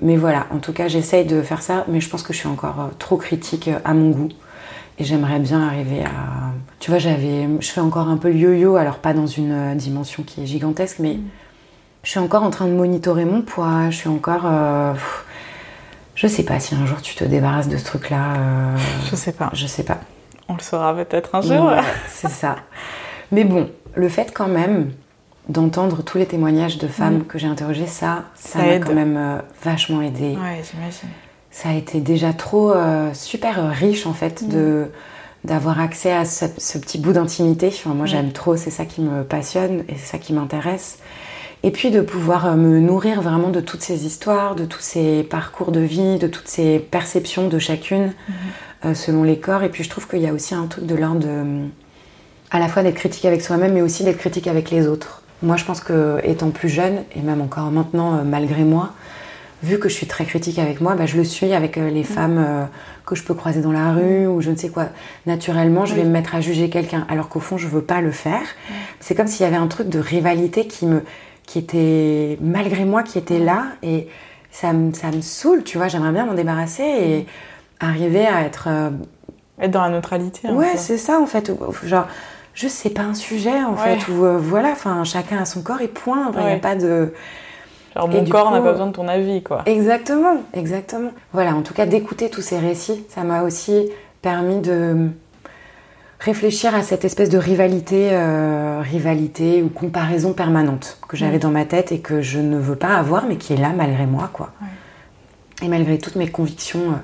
[0.00, 2.48] Mais voilà, en tout cas j'essaye de faire ça, mais je pense que je suis
[2.48, 4.30] encore euh, trop critique euh, à mon goût.
[4.98, 6.52] Et j'aimerais bien arriver à...
[6.78, 7.48] Tu vois, j'avais...
[7.60, 10.98] Je fais encore un peu le yo-yo, alors pas dans une dimension qui est gigantesque,
[10.98, 11.22] mais mm.
[12.02, 14.44] je suis encore en train de monitorer mon poids, je suis encore...
[16.14, 18.34] Je sais pas si un jour tu te débarrasses de ce truc-là.
[18.36, 18.76] Euh,
[19.10, 19.50] je sais pas.
[19.54, 19.98] Je sais pas.
[20.48, 21.72] On le saura peut-être un jour.
[22.08, 22.56] c'est ça.
[23.30, 24.92] Mais bon, le fait quand même
[25.48, 27.24] d'entendre tous les témoignages de femmes mm.
[27.24, 30.36] que j'ai interrogées, ça, ça m'a quand même euh, vachement aidé.
[30.36, 31.08] Ouais, j'imagine.
[31.50, 34.86] Ça a été déjà trop euh, super riche en fait de
[35.44, 35.48] mm.
[35.48, 36.46] d'avoir accès à ce,
[36.78, 37.68] petit bout d'intimité.
[37.68, 40.98] Enfin, moi, j'aime trop, c'est ça qui me passionne et c'est ça qui m'intéresse.
[41.64, 45.22] Et puis de pouvoir euh, me nourrir vraiment de toutes ces histoires, de tous ces
[45.22, 48.34] parcours de vie, de toutes ces perceptions de chacune mhm.
[48.86, 49.62] euh, selon les corps.
[49.62, 51.68] Et puis je trouve qu'il y a aussi un truc de l'ordre de,
[52.50, 55.22] à la fois d'être critique avec soi-même, mais aussi d'être critique avec les autres.
[55.42, 58.92] Moi, je pense que étant plus jeune, et même encore maintenant, euh, malgré moi,
[59.62, 62.04] vu que je suis très critique avec moi, bah, je le suis avec les mhm.
[62.04, 62.68] femmes
[63.06, 64.88] que je peux croiser dans la rue ou je ne sais quoi.
[65.26, 68.10] Naturellement, je vais me mettre à juger quelqu'un, alors qu'au fond, je veux pas le
[68.10, 68.42] faire.
[68.98, 71.02] C'est comme s'il y avait un truc de rivalité qui me
[71.52, 74.08] qui était malgré moi qui était là et
[74.50, 77.26] ça me, ça me saoule, tu vois, j'aimerais bien m'en débarrasser et
[77.78, 78.68] arriver à être...
[78.70, 78.90] Euh,
[79.60, 80.48] être dans la neutralité.
[80.48, 81.52] Ouais, c'est ça en fait.
[81.84, 82.06] Genre,
[82.54, 85.82] juste c'est pas un sujet en fait, où euh, voilà, enfin chacun a son corps
[85.82, 87.12] et point, il n'y a pas de...
[87.94, 89.62] Genre mon corps n'a pas besoin de ton avis, quoi.
[89.66, 91.10] Exactement, exactement.
[91.34, 93.90] Voilà, en tout cas d'écouter tous ces récits, ça m'a aussi
[94.22, 95.10] permis de
[96.24, 101.64] réfléchir à cette espèce de rivalité, euh, rivalité ou comparaison permanente que j'avais dans ma
[101.64, 104.50] tête et que je ne veux pas avoir, mais qui est là malgré moi, quoi.
[105.62, 106.96] Et malgré toutes mes convictions euh,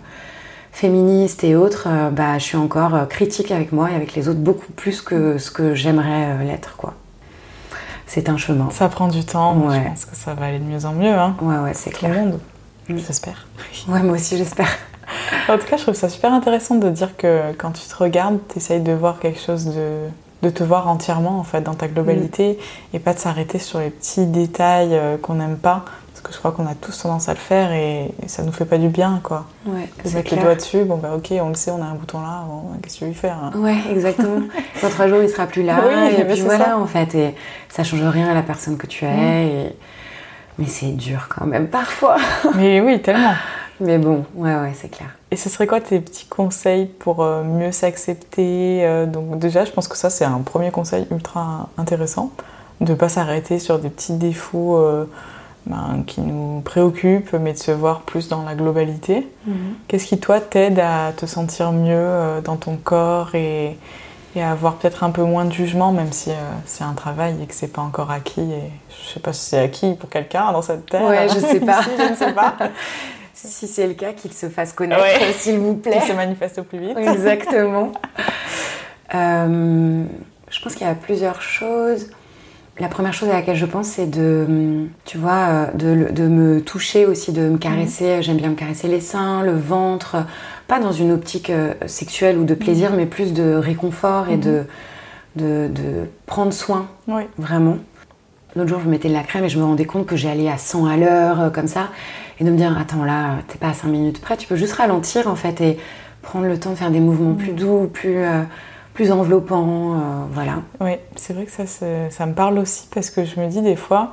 [0.72, 4.40] féministes et autres, euh, bah, je suis encore critique avec moi et avec les autres
[4.40, 6.94] beaucoup plus que ce que j'aimerais l'être, quoi.
[8.06, 8.70] C'est un chemin.
[8.70, 9.82] Ça prend du temps, ouais.
[9.82, 11.12] je pense que ça va aller de mieux en mieux.
[11.12, 11.36] Hein.
[11.42, 12.12] Ouais, ouais, c'est clair.
[12.12, 12.40] Le monde,
[12.88, 12.98] mm.
[13.06, 13.46] j'espère.
[13.88, 14.68] Ouais, moi aussi, j'espère.
[15.48, 18.38] En tout cas, je trouve ça super intéressant de dire que quand tu te regardes,
[18.48, 20.08] tu essayes de voir quelque chose de
[20.42, 22.96] de te voir entièrement en fait dans ta globalité mm.
[22.96, 26.38] et pas de s'arrêter sur les petits détails euh, qu'on n'aime pas Parce que je
[26.38, 29.20] crois qu'on a tous tendance à le faire et, ça nous fait pas du bien,
[29.22, 29.46] quoi.
[29.66, 31.94] Ouais, de mettre les doigts dessus, bon bah ok, on le sait, on a un
[31.94, 33.52] bouton là, bon, qu'est-ce que tu veux faire hein?
[33.56, 34.42] Ouais, exactement.
[34.82, 37.34] Dans trois jours, il sera plus là, et puis voilà, en fait, et
[37.68, 39.76] ça change rien à la personne que tu es, et...
[40.58, 42.16] mais c'est dur quand même parfois.
[42.54, 43.34] mais oui, tellement.
[43.80, 45.08] Mais bon, ouais, ouais, c'est clair.
[45.30, 49.72] Et ce serait quoi tes petits conseils pour euh, mieux s'accepter euh, Donc déjà, je
[49.72, 52.32] pense que ça, c'est un premier conseil ultra intéressant,
[52.80, 55.04] de pas s'arrêter sur des petits défauts euh,
[55.66, 59.28] ben, qui nous préoccupent, mais de se voir plus dans la globalité.
[59.46, 59.54] Mhm.
[59.86, 63.76] Qu'est-ce qui, toi, t'aide à te sentir mieux dans ton corps et,
[64.34, 66.30] et à avoir peut-être un peu moins de jugement, même si
[66.64, 68.40] c'est un travail et que c'est pas encore acquis.
[68.40, 71.06] Et je sais pas si c'est acquis pour quelqu'un dans cette terre?
[71.06, 71.80] Ouais, je sais pas.
[71.82, 72.56] je ne sais pas.
[73.44, 75.02] Si c'est le cas, qu'il se fasse connaître,
[75.34, 75.92] s'il vous plaît.
[75.92, 76.96] Qu'il se manifeste au plus vite.
[76.98, 77.92] Exactement.
[79.14, 80.04] Euh,
[80.50, 82.10] je pense qu'il y a plusieurs choses.
[82.78, 87.06] La première chose à laquelle je pense, c'est de, tu vois, de, de, me toucher
[87.06, 88.16] aussi, de me caresser.
[88.16, 88.22] Mhm.
[88.22, 90.16] J'aime bien me caresser les seins, le ventre,
[90.66, 92.96] pas dans une optique euh, sexuelle ou de plaisir, mhm.
[92.98, 94.42] mais plus de réconfort et mhm.
[94.42, 94.64] de,
[95.36, 96.86] de, de, prendre soin,
[97.38, 97.78] vraiment.
[98.56, 100.58] L'autre jour, je mettais de la crème et je me rendais compte que j'allais à
[100.58, 101.88] 100 à l'heure, euh, comme ça
[102.40, 104.74] et de me dire attends là t'es pas à 5 minutes près tu peux juste
[104.74, 105.78] ralentir en fait et
[106.22, 108.42] prendre le temps de faire des mouvements plus doux plus euh,
[108.94, 109.96] plus enveloppants euh,
[110.32, 110.56] voilà.
[110.80, 113.76] Oui c'est vrai que ça ça me parle aussi parce que je me dis des
[113.76, 114.12] fois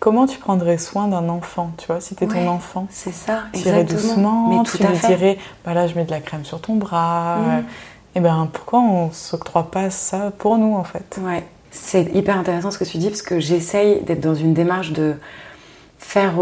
[0.00, 2.86] comment tu prendrais soin d'un enfant tu vois si t'es ton enfant?
[2.90, 3.84] c'est ça exactement.
[3.84, 6.76] doucement mais tout tu lui dirais bah là je mets de la crème sur ton
[6.76, 7.64] bras mm.
[8.16, 11.18] et ben pourquoi on s'octroie pas ça pour nous en fait?
[11.22, 14.92] Ouais c'est hyper intéressant ce que tu dis parce que j'essaye d'être dans une démarche
[14.92, 15.16] de
[16.04, 16.34] faire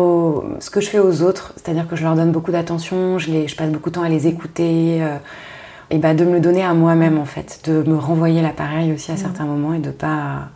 [0.59, 3.57] ce que je fais aux autres, c'est-à-dire que je leur donne beaucoup d'attention, je, je
[3.57, 5.17] passe beaucoup de temps à les écouter, euh,
[5.91, 9.13] et bah de me le donner à moi-même en fait, de me renvoyer l'appareil aussi
[9.13, 10.51] à certains moments et de pas.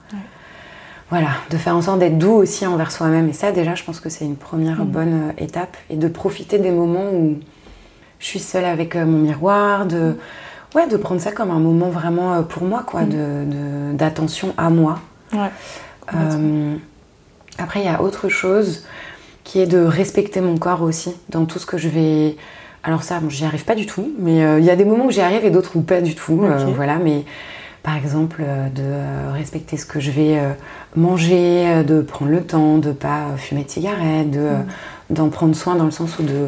[1.09, 3.29] Voilà, de faire en sorte d'être doux aussi envers soi-même.
[3.29, 4.88] Et ça, déjà, je pense que c'est une première mm.
[4.88, 5.77] bonne euh, étape.
[5.88, 7.37] Et de profiter des moments où
[8.19, 10.16] je suis seule avec euh, mon miroir, de, mm.
[10.75, 13.95] ouais, de prendre ça comme un moment vraiment pour moi, quoi, mm.
[13.95, 14.99] d'attention à moi.
[15.33, 15.51] Ouais.
[17.59, 18.85] Après, il y a autre chose
[19.47, 22.37] qui est de respecter mon corps aussi dans tout ce que je vais.
[22.83, 25.11] Alors ça, j'y arrive pas du tout, mais euh, il y a des moments où
[25.11, 26.42] j'y arrive et d'autres où pas du tout.
[26.42, 27.25] Euh, voilà, mais
[27.83, 30.37] par exemple euh, de respecter ce que je vais
[30.97, 34.66] manger, de prendre le temps, de pas fumer de cigarettes, de mm.
[35.11, 36.47] d'en prendre soin dans le sens où de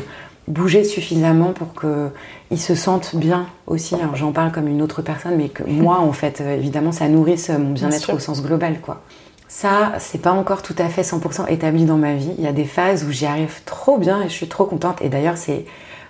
[0.48, 3.94] bouger suffisamment pour qu'ils se sentent bien aussi.
[3.94, 7.50] Alors j'en parle comme une autre personne, mais que moi en fait, évidemment, ça nourrisse
[7.50, 9.02] mon bien-être au sens global, quoi.
[9.48, 12.32] Ça, c'est pas encore tout à fait 100% établi dans ma vie.
[12.36, 15.00] Il y a des phases où j'y arrive trop bien et je suis trop contente.
[15.00, 15.64] Et d'ailleurs, c'est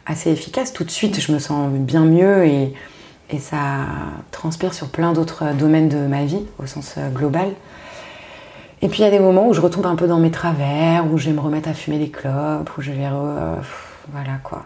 [0.07, 0.73] assez efficace.
[0.73, 2.75] Tout de suite, je me sens bien mieux et,
[3.39, 3.59] ça
[4.31, 7.49] transpire sur plein d'autres domaines de ma vie au sens euh, global.
[8.81, 11.05] Et puis il y a des moments où je retombe un peu dans mes travers,
[11.13, 13.05] où je vais me remettre à fumer des clopes, où je vais.
[13.05, 13.57] Euh,
[14.13, 14.65] voilà quoi.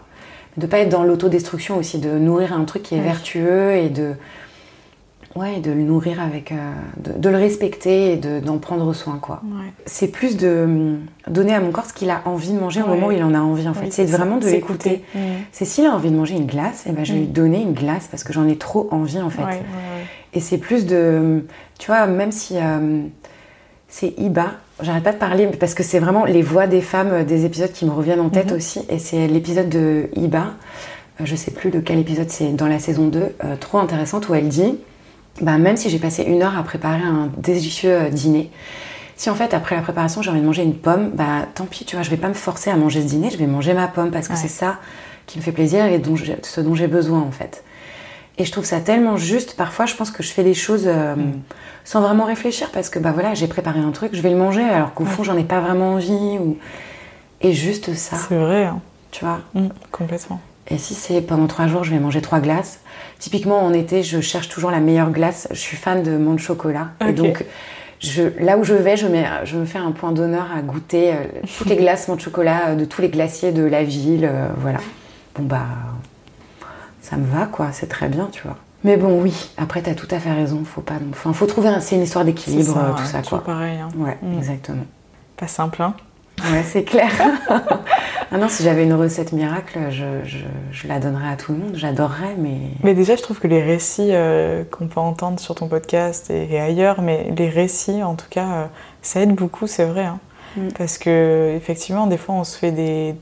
[0.55, 4.15] De pas être dans l'autodestruction aussi, de nourrir un truc qui est vertueux et de
[5.35, 6.51] Ouais, de le nourrir avec.
[6.51, 6.55] Euh,
[6.97, 9.41] de, le respecter et d'en prendre soin, quoi.
[9.85, 12.87] C'est plus de hum, donner à mon corps ce qu'il a envie de manger au
[12.87, 13.91] moment où il en a envie, en fait.
[13.91, 15.03] c'est vraiment de l'écouter.
[15.51, 17.61] C'est s'il a envie de manger une glace, et eh ben, je vais lui donner
[17.61, 19.63] une glace parce que j'en ai trop envie, en fait.
[20.33, 21.19] Et c'est plus de.
[21.19, 21.43] Hum,
[21.79, 22.57] tu vois, même si.
[22.57, 23.09] Hum,
[23.89, 27.23] c'est Iba, j'arrête pas de parler parce que c'est vraiment les voix des femmes euh,
[27.23, 28.57] des épisodes qui me reviennent en tête mhm.
[28.57, 28.81] aussi.
[28.89, 30.55] Et c'est l'épisode de Iba,
[31.21, 34.33] euh, je sais plus de quel épisode c'est dans la saison 2, trop intéressante, où
[34.33, 34.79] elle dit
[35.41, 38.51] bah, même si j'ai passé une heure à préparer un délicieux euh, dîner,
[39.15, 41.85] si en fait après la préparation j'ai envie de manger une pomme, bah tant pis,
[41.85, 43.87] tu vois, je vais pas me forcer à manger ce dîner, je vais manger ma
[43.87, 44.79] pomme parce que c'est ça
[45.25, 47.63] qui me fait plaisir et dont ce dont j'ai besoin en fait.
[48.37, 49.55] Et je trouve ça tellement juste.
[49.55, 51.41] Parfois, je pense que je fais des choses euh, mm.
[51.83, 54.63] sans vraiment réfléchir parce que bah voilà, j'ai préparé un truc, je vais le manger
[54.63, 56.57] alors qu'au fond j'en ai pas vraiment envie ou
[57.41, 58.17] et juste ça.
[58.17, 58.65] C'est vrai.
[58.65, 58.81] Hein.
[59.11, 59.41] Tu vois.
[59.53, 60.41] Mm, complètement.
[60.67, 62.79] Et si c'est pendant trois jours, je vais manger trois glaces.
[63.23, 65.47] Typiquement, en été, je cherche toujours la meilleure glace.
[65.51, 66.89] Je suis fan de mon chocolat.
[67.07, 67.45] Et donc,
[68.01, 71.13] je, là où je vais, je, mets, je me fais un point d'honneur à goûter
[71.13, 71.15] euh,
[71.57, 74.27] toutes les glaces de chocolat euh, de tous les glaciers de la ville.
[74.29, 74.79] Euh, voilà.
[75.35, 75.67] Bon, bah,
[77.01, 77.69] ça me va, quoi.
[77.71, 78.57] C'est très bien, tu vois.
[78.83, 80.61] Mais bon, oui, après, tu as tout à fait raison.
[80.65, 80.95] Faut pas.
[81.11, 81.69] Enfin, faut trouver.
[81.79, 83.41] C'est une histoire d'équilibre, tout ça, quoi.
[83.41, 83.79] pareil.
[83.79, 83.87] Hein.
[83.95, 84.37] Ouais, mm.
[84.37, 84.85] exactement.
[85.37, 85.95] Pas simple, hein
[86.39, 87.09] Ouais, c'est clair.
[87.49, 91.75] ah non, si j'avais une recette miracle, je, la donnerais à tout le monde.
[91.75, 92.57] J'adorerais, mais.
[92.83, 96.59] Mais déjà, je trouve que les récits euh, qu'on peut entendre sur ton podcast et,
[96.59, 98.65] ailleurs, mais les récits, en tout cas, euh,
[99.01, 100.03] ça aide beaucoup, c'est vrai.
[100.03, 100.19] Hein.
[100.57, 100.67] Mm.
[100.77, 103.15] Parce que, effectivement, des fois, on se fait des.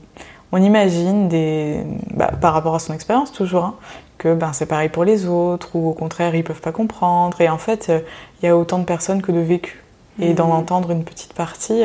[0.50, 1.80] On imagine des.
[2.14, 3.74] Bah, par rapport à son expérience, toujours, hein,
[4.18, 7.40] que ben, c'est pareil pour les autres, ou au contraire, ils peuvent pas comprendre.
[7.40, 8.00] Et en fait, euh,
[8.42, 9.78] il y a autant de personnes que de vécus.
[10.20, 10.34] Et mm.
[10.34, 11.82] d'en entendre une petite partie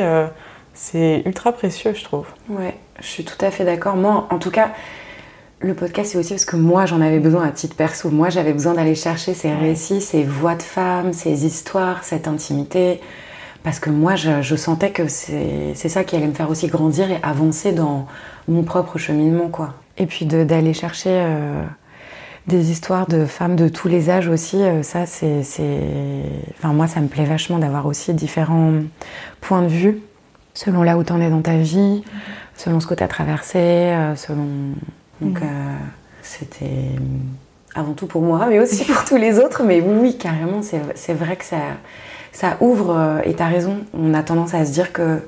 [0.80, 2.26] C'est ultra précieux, je trouve.
[2.48, 3.96] Ouais, je suis tout à fait d'accord.
[3.96, 4.70] Moi, en tout cas,
[5.60, 8.10] le podcast, c'est aussi parce que moi, j'en avais besoin à titre perso.
[8.10, 13.00] Moi, j'avais besoin d'aller chercher ces récits, ces voix de femmes, ces histoires, cette intimité.
[13.64, 17.18] Parce que moi, je, sentais que c'est ça qui allait me faire aussi grandir et
[17.24, 18.06] avancer dans
[18.46, 19.74] mon propre cheminement, quoi.
[19.98, 21.64] Et puis d'aller chercher euh,
[22.46, 25.42] des histoires de femmes de tous les âges aussi, euh, ça, c'est...
[26.56, 28.74] Enfin, moi, ça me plaît vachement d'avoir aussi différents
[29.40, 30.02] points de vue
[30.58, 32.02] selon là où tu en es dans ta vie,
[32.56, 34.48] selon ce que tu as traversé, euh, selon
[35.20, 35.44] donc mm.
[35.44, 35.76] euh,
[36.22, 36.90] c'était
[37.76, 39.62] avant tout pour moi, mais aussi pour tous les autres.
[39.62, 41.58] Mais oui, carrément, c'est vrai que ça,
[42.32, 45.20] ça ouvre, euh, et tu as raison, on a tendance à se dire que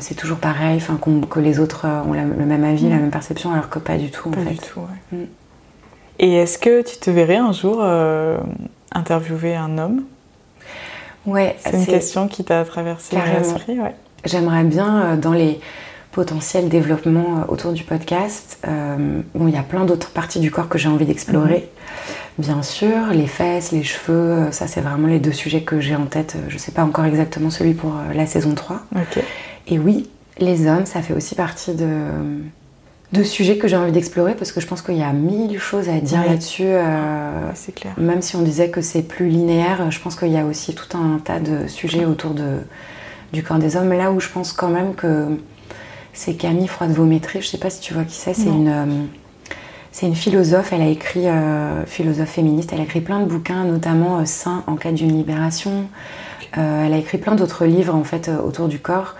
[0.00, 0.82] c'est toujours pareil,
[1.30, 3.00] que les autres ont le même avis, la mm.
[3.02, 4.50] même perception, alors que pas du tout pas en fait.
[4.50, 5.18] Du tout, ouais.
[5.18, 5.26] Mm.
[6.18, 7.84] Et est-ce que tu te verrais un jour
[8.90, 10.02] interviewer un homme?
[11.24, 13.78] Ouais, c'est une question qui t'a traversé l'esprit.
[13.78, 13.94] Ouais.
[14.26, 15.60] J'aimerais bien dans les
[16.16, 18.58] potentiel développement euh, autour du podcast.
[18.66, 21.68] Euh, bon, il y a plein d'autres parties du corps que j'ai envie d'explorer.
[22.38, 22.44] Mhm.
[22.46, 25.94] Bien sûr, les fesses, les cheveux, euh, ça c'est vraiment les deux sujets que j'ai
[25.94, 26.36] en tête.
[26.48, 28.80] Je ne sais pas encore exactement celui pour la saison 3.
[29.68, 30.08] Et oui,
[30.38, 32.08] les hommes, ça fait aussi partie de,
[33.12, 35.90] de sujets que j'ai envie d'explorer parce que je pense qu'il y a mille choses
[35.90, 36.72] à dire là-dessus.
[37.54, 37.92] c'est clair.
[37.98, 40.96] Même si on disait que c'est plus linéaire, je pense qu'il y a aussi tout
[40.96, 42.60] un tas de sujets autour de,
[43.32, 43.92] du corps des hommes.
[43.92, 45.38] Là où je pense quand même que
[46.16, 47.42] c'est Camille Froide-Vaumétrie.
[47.42, 48.34] Je sais pas si tu vois qui c'est.
[48.34, 49.04] C'est une, euh,
[49.92, 50.72] c'est une philosophe.
[50.72, 52.70] Elle a écrit, euh, philosophe féministe.
[52.72, 55.86] Elle a écrit plein de bouquins, notamment euh, Saint en quête d'une libération.
[56.52, 59.14] elle a écrit plein d'autres livres en fait autour du corps.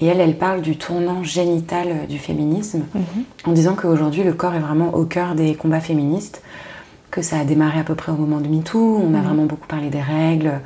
[0.00, 3.24] Et elle, elle parle du tournant génital du féminisme, mhm.
[3.44, 6.42] en disant qu'aujourd'hui le corps est vraiment au cœur des combats féministes,
[7.10, 8.96] que ça a démarré à peu près au moment de MeToo.
[8.96, 9.24] On a mhm.
[9.24, 10.60] vraiment beaucoup parlé des règles,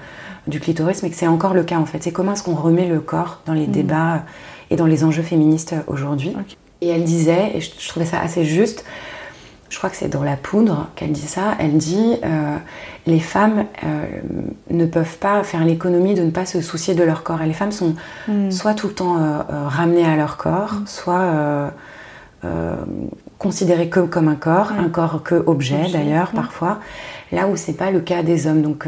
[0.47, 2.03] du clitoris, mais que c'est encore le cas en fait.
[2.03, 3.73] C'est comment est-ce qu'on remet le corps dans les mhm.
[3.73, 4.23] débats
[4.71, 6.37] et dans les enjeux féministes aujourd'hui.
[6.81, 8.85] Et elle disait, et je, trouvais ça assez juste,
[9.71, 12.57] je crois que c'est dans La Poudre qu'elle dit ça, elle dit euh,
[13.07, 14.05] les femmes euh,
[14.71, 17.43] ne peuvent pas faire l'économie de ne pas se soucier de leur corps.
[17.43, 17.95] Et les femmes sont
[18.29, 18.51] hmm.
[18.51, 20.87] soit tout le temps euh, ramenées à leur corps, hmm.
[20.87, 21.73] soit
[23.39, 26.79] considérées comme un corps, un corps que objet, d'ailleurs parfois,
[27.33, 28.61] là où c'est pas le cas des hommes.
[28.61, 28.87] Donc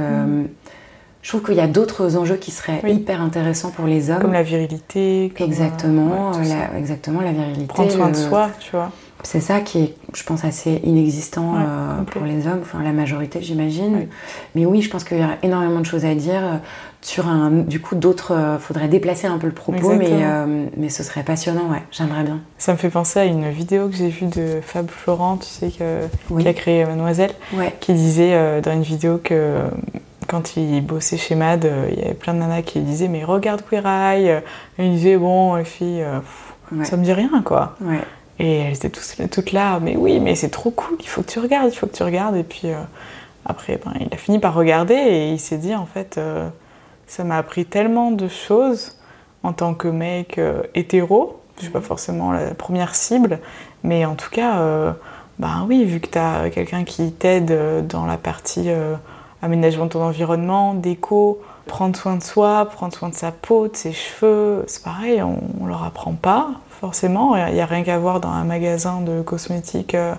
[1.27, 4.21] je trouve qu'il y a d'autres enjeux qui seraient hyper intéressants pour les hommes.
[4.21, 5.33] Comme la virilité.
[5.41, 7.67] exactement, euh, la, exactement, la virilité.
[7.67, 8.93] Prendre soin de soi, tu vois.
[9.25, 13.41] C'est ça qui est, je pense, assez inexistant euh, pour les hommes, enfin la majorité,
[13.43, 14.07] j'imagine.
[14.55, 16.57] Mais oui, je pense qu'il y a énormément de choses à dire euh,
[17.01, 17.51] sur un.
[17.51, 18.59] Du coup, d'autres.
[18.61, 20.23] faudrait déplacer un peu le propos, mais,
[20.77, 21.83] mais ce serait passionnant, ouais.
[21.91, 22.39] J'aimerais bien.
[22.57, 25.73] Ça me fait penser à une vidéo que j'ai vue de Fab Florent, tu sais,
[25.77, 26.03] que,
[26.41, 27.33] qui a créé Mademoiselle,
[27.81, 29.59] qui disait dans une vidéo que
[30.27, 33.09] quand il bossait chez MAD, euh, il y avait plein de nanas qui lui disaient
[33.09, 34.43] Mais regarde Queer Eye.
[34.79, 37.77] Et il disait Bon, les filles, euh, ça me dit rien, quoi.
[38.39, 41.39] Et elles étaient toutes, là Mais oui, mais c'est trop cool, il faut que tu
[41.39, 42.37] regardes, il faut que tu regardes.
[42.37, 42.81] Et puis euh,
[43.45, 46.21] après, ben, il a fini par regarder et il s'est dit En fait,
[47.07, 48.97] ça m'a appris tellement de choses
[49.43, 50.41] en tant que mec
[50.75, 51.41] hétéro.
[51.57, 53.39] Je suis pas forcément la première cible,
[53.83, 54.95] mais en tout cas,
[55.39, 58.69] ben oui, vu que tu as quelqu'un qui t'aide dans la partie
[59.43, 63.77] aménagement de ton environnement, déco, prendre soin de soi, prendre soin de sa peau, de
[63.77, 67.37] ses cheveux, c'est pareil, on, ne leur apprend pas forcément.
[67.37, 69.95] Il n'y a rien qu'à voir dans un magasin de cosmétiques.
[69.95, 70.15] Euh,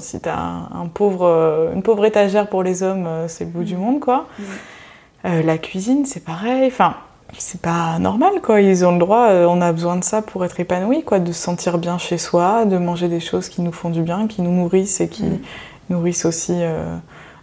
[0.00, 3.50] si tu as un, pauvre, euh, une pauvre étagère pour les hommes, euh, c'est le
[3.50, 3.80] bout du mm.
[3.80, 4.26] monde, quoi.
[4.38, 5.40] Mm.
[5.44, 6.66] la cuisine, c'est pareil.
[6.66, 6.94] Enfin,
[7.36, 8.60] c'est pas normal, quoi.
[8.60, 11.18] Ils ont le droit, on a besoin de ça pour être épanoui, quoi.
[11.18, 14.26] De se sentir bien chez soi, de manger des choses qui nous font du bien,
[14.26, 15.40] qui nous nourrissent et qui mm.
[15.90, 16.54] nourrissent aussi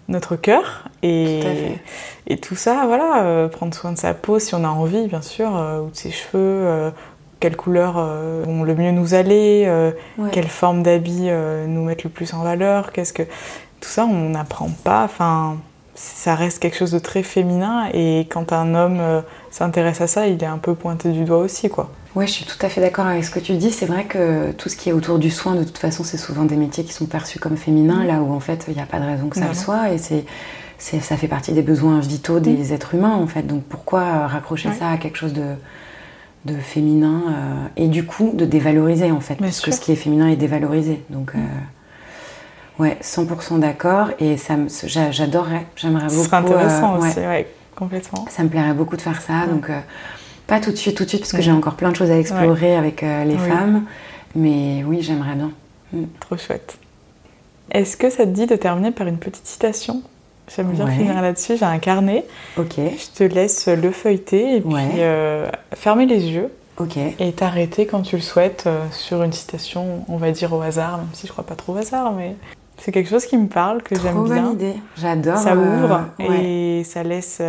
[0.08, 1.80] notre cœur et tout,
[2.28, 5.22] et tout ça, voilà, euh, prendre soin de sa peau si on a envie, bien
[5.22, 6.92] sûr, euh, ou de ses cheveux, euh,
[7.40, 7.94] quelle couleur
[8.46, 9.70] vont le mieux nous aller,
[10.32, 11.30] quelle forme d'habit
[11.68, 15.58] nous mettre le plus en valeur, qu'est-ce que tout ça on n'apprend pas, enfin
[15.94, 20.42] ça reste quelque chose de très féminin et quand un homme s'intéresse à ça, il
[20.42, 21.92] est un peu pointé du doigt aussi, quoi.
[22.16, 23.72] Ouais, je suis tout à fait d'accord avec ce que tu dis.
[23.72, 26.46] C'est vrai que tout ce qui est autour du soin, de toute façon, c'est souvent
[26.46, 28.08] des métiers qui sont perçus comme féminins, mm.
[28.08, 29.92] là où en fait, il n'y a pas de raison que ça le soit.
[29.92, 30.26] Et c'est,
[30.78, 32.74] ça fait partie des besoins vitaux des mm.
[32.74, 33.44] êtres humains, en fait.
[33.44, 35.56] Donc pourquoi euh, raccrocher ça à quelque chose de,
[36.46, 39.36] de féminin euh, et du coup de dévaloriser, en fait?
[39.36, 41.04] Parce que ce qui est féminin est dévalorisé.
[41.10, 41.36] Donc.
[41.36, 41.40] Mm.
[41.40, 44.12] Euh, ouais, 100% d'accord.
[44.20, 44.56] Et ça
[44.86, 46.16] j'adorerais, j'aimerais beaucoup.
[46.16, 47.46] Ce serait intéressant aussi, ouais.
[47.76, 48.26] complètement.
[48.30, 49.48] Ça me plairait beaucoup de faire ça.
[49.48, 49.70] Donc,
[50.48, 52.20] pas tout de suite, tout de suite, parce que j'ai encore plein de choses à
[52.20, 53.84] explorer avec euh, les femmes.
[54.36, 55.52] Mais oui, j'aimerais bien.
[55.94, 56.04] Mm.
[56.20, 56.78] Trop chouette.
[57.72, 60.04] Est-ce que ça te dit de terminer par une petite citation?
[60.56, 61.58] J'aime bien finir là-dessus.
[61.58, 62.26] J'ai un carnet.
[62.58, 62.76] Ok.
[62.78, 66.52] Je te laisse le feuilleter et puis euh, fermer les yeux.
[66.78, 66.98] Ok.
[66.98, 70.98] Et t'arrêter quand tu le souhaites euh, sur une citation, on va dire au hasard,
[70.98, 72.36] même si je crois pas trop au hasard, mais
[72.78, 74.44] c'est quelque chose qui me parle, que j'aime Trop bien.
[74.44, 74.76] bonne idée.
[74.98, 75.38] J'adore.
[75.38, 76.44] Ça ouvre ouais.
[76.44, 77.42] et ça laisse.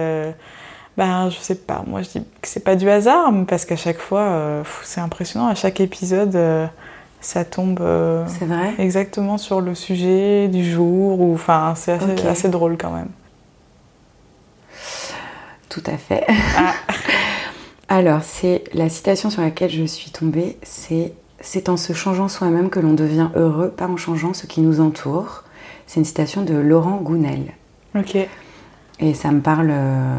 [0.97, 3.99] Ben, je sais pas, moi je dis que c'est pas du hasard, parce qu'à chaque
[3.99, 6.67] fois, euh, c'est impressionnant, à chaque épisode, euh,
[7.21, 8.75] ça tombe euh, vrai?
[8.79, 11.93] exactement sur le sujet du jour, ou enfin, c'est
[12.27, 13.09] assez drôle quand même.
[15.69, 16.27] Tout à fait.
[16.57, 16.73] Ah.
[17.89, 22.71] Alors, c'est la citation sur laquelle je suis tombée, c'est c'est en se changeant soi-même
[22.71, 25.45] que l'on devient heureux, pas en changeant ce qui nous entoure.
[25.87, 27.53] C'est une citation de Laurent Gounel.
[27.95, 28.17] Ok.
[28.99, 30.19] Et ça me parle euh,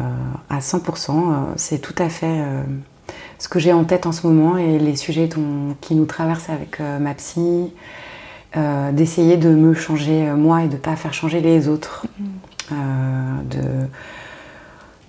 [0.50, 1.10] à 100%.
[1.10, 2.62] euh, C'est tout à fait euh,
[3.38, 5.28] ce que j'ai en tête en ce moment et les sujets
[5.80, 7.72] qui nous traversent avec ma psy.
[8.92, 12.06] D'essayer de me changer moi et de pas faire changer les autres.
[12.72, 12.74] Euh,
[13.50, 13.86] de...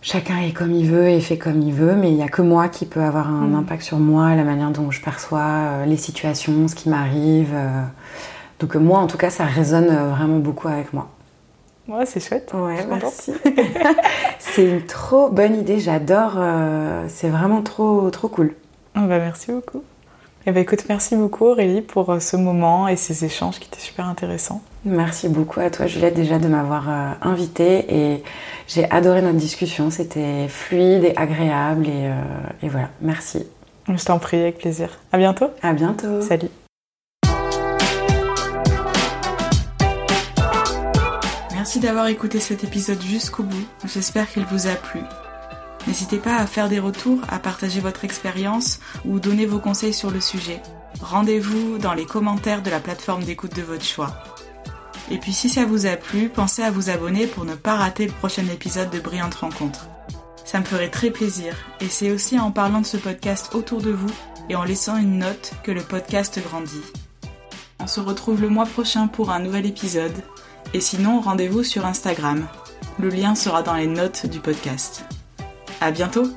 [0.01, 2.41] Chacun est comme il veut et fait comme il veut, mais il n'y a que
[2.41, 3.55] moi qui peut avoir un Mm.
[3.55, 7.51] impact sur moi, la manière dont je perçois euh, les situations, ce qui m'arrive.
[7.53, 7.84] euh.
[8.59, 11.09] Donc euh, moi, en tout cas, ça résonne vraiment beaucoup avec moi.
[11.89, 12.51] Ouais, c'est chouette.
[12.53, 13.33] Ouais, merci.
[14.39, 16.33] c'est une trop bonne idée, j'adore.
[16.37, 18.55] euh, c'est vraiment trop, trop cool.
[18.95, 19.83] Ah bah, merci beaucoup.
[20.45, 23.79] Eh ben, écoute, merci beaucoup Aurélie pour euh, ce moment et ces échanges qui étaient
[23.81, 24.61] super intéressants.
[24.85, 28.23] Merci beaucoup à toi, Juliette, déjà de m'avoir euh, invitée et
[28.67, 29.89] j'ai adoré notre discussion.
[29.91, 32.13] C'était fluide et agréable et, euh,
[32.63, 33.45] et voilà, merci.
[33.93, 34.99] Je t'en prie, avec plaisir.
[35.11, 35.47] À bientôt.
[35.61, 36.21] À bientôt.
[36.21, 36.49] Salut.
[41.70, 43.67] Merci d'avoir écouté cet épisode jusqu'au bout.
[43.86, 45.01] J'espère qu'il vous a plu.
[45.86, 50.09] N'hésitez pas à faire des retours, à partager votre expérience ou donner vos conseils sur
[50.09, 50.63] le sujet.
[50.99, 54.15] Rendez-vous dans les commentaires de la plateforme d'écoute de votre choix.
[55.11, 58.07] Et puis si ça vous a plu, pensez à vous abonner pour ne pas rater
[58.07, 59.89] le prochain épisode de Brillante Rencontre.
[60.45, 63.91] Ça me ferait très plaisir et c'est aussi en parlant de ce podcast autour de
[63.91, 64.11] vous
[64.49, 66.82] et en laissant une note que le podcast grandit.
[67.80, 70.24] On se retrouve le mois prochain pour un nouvel épisode.
[70.74, 72.47] Et sinon, rendez-vous sur Instagram.
[72.99, 75.05] Le lien sera dans les notes du podcast.
[75.82, 76.30] À bientôt!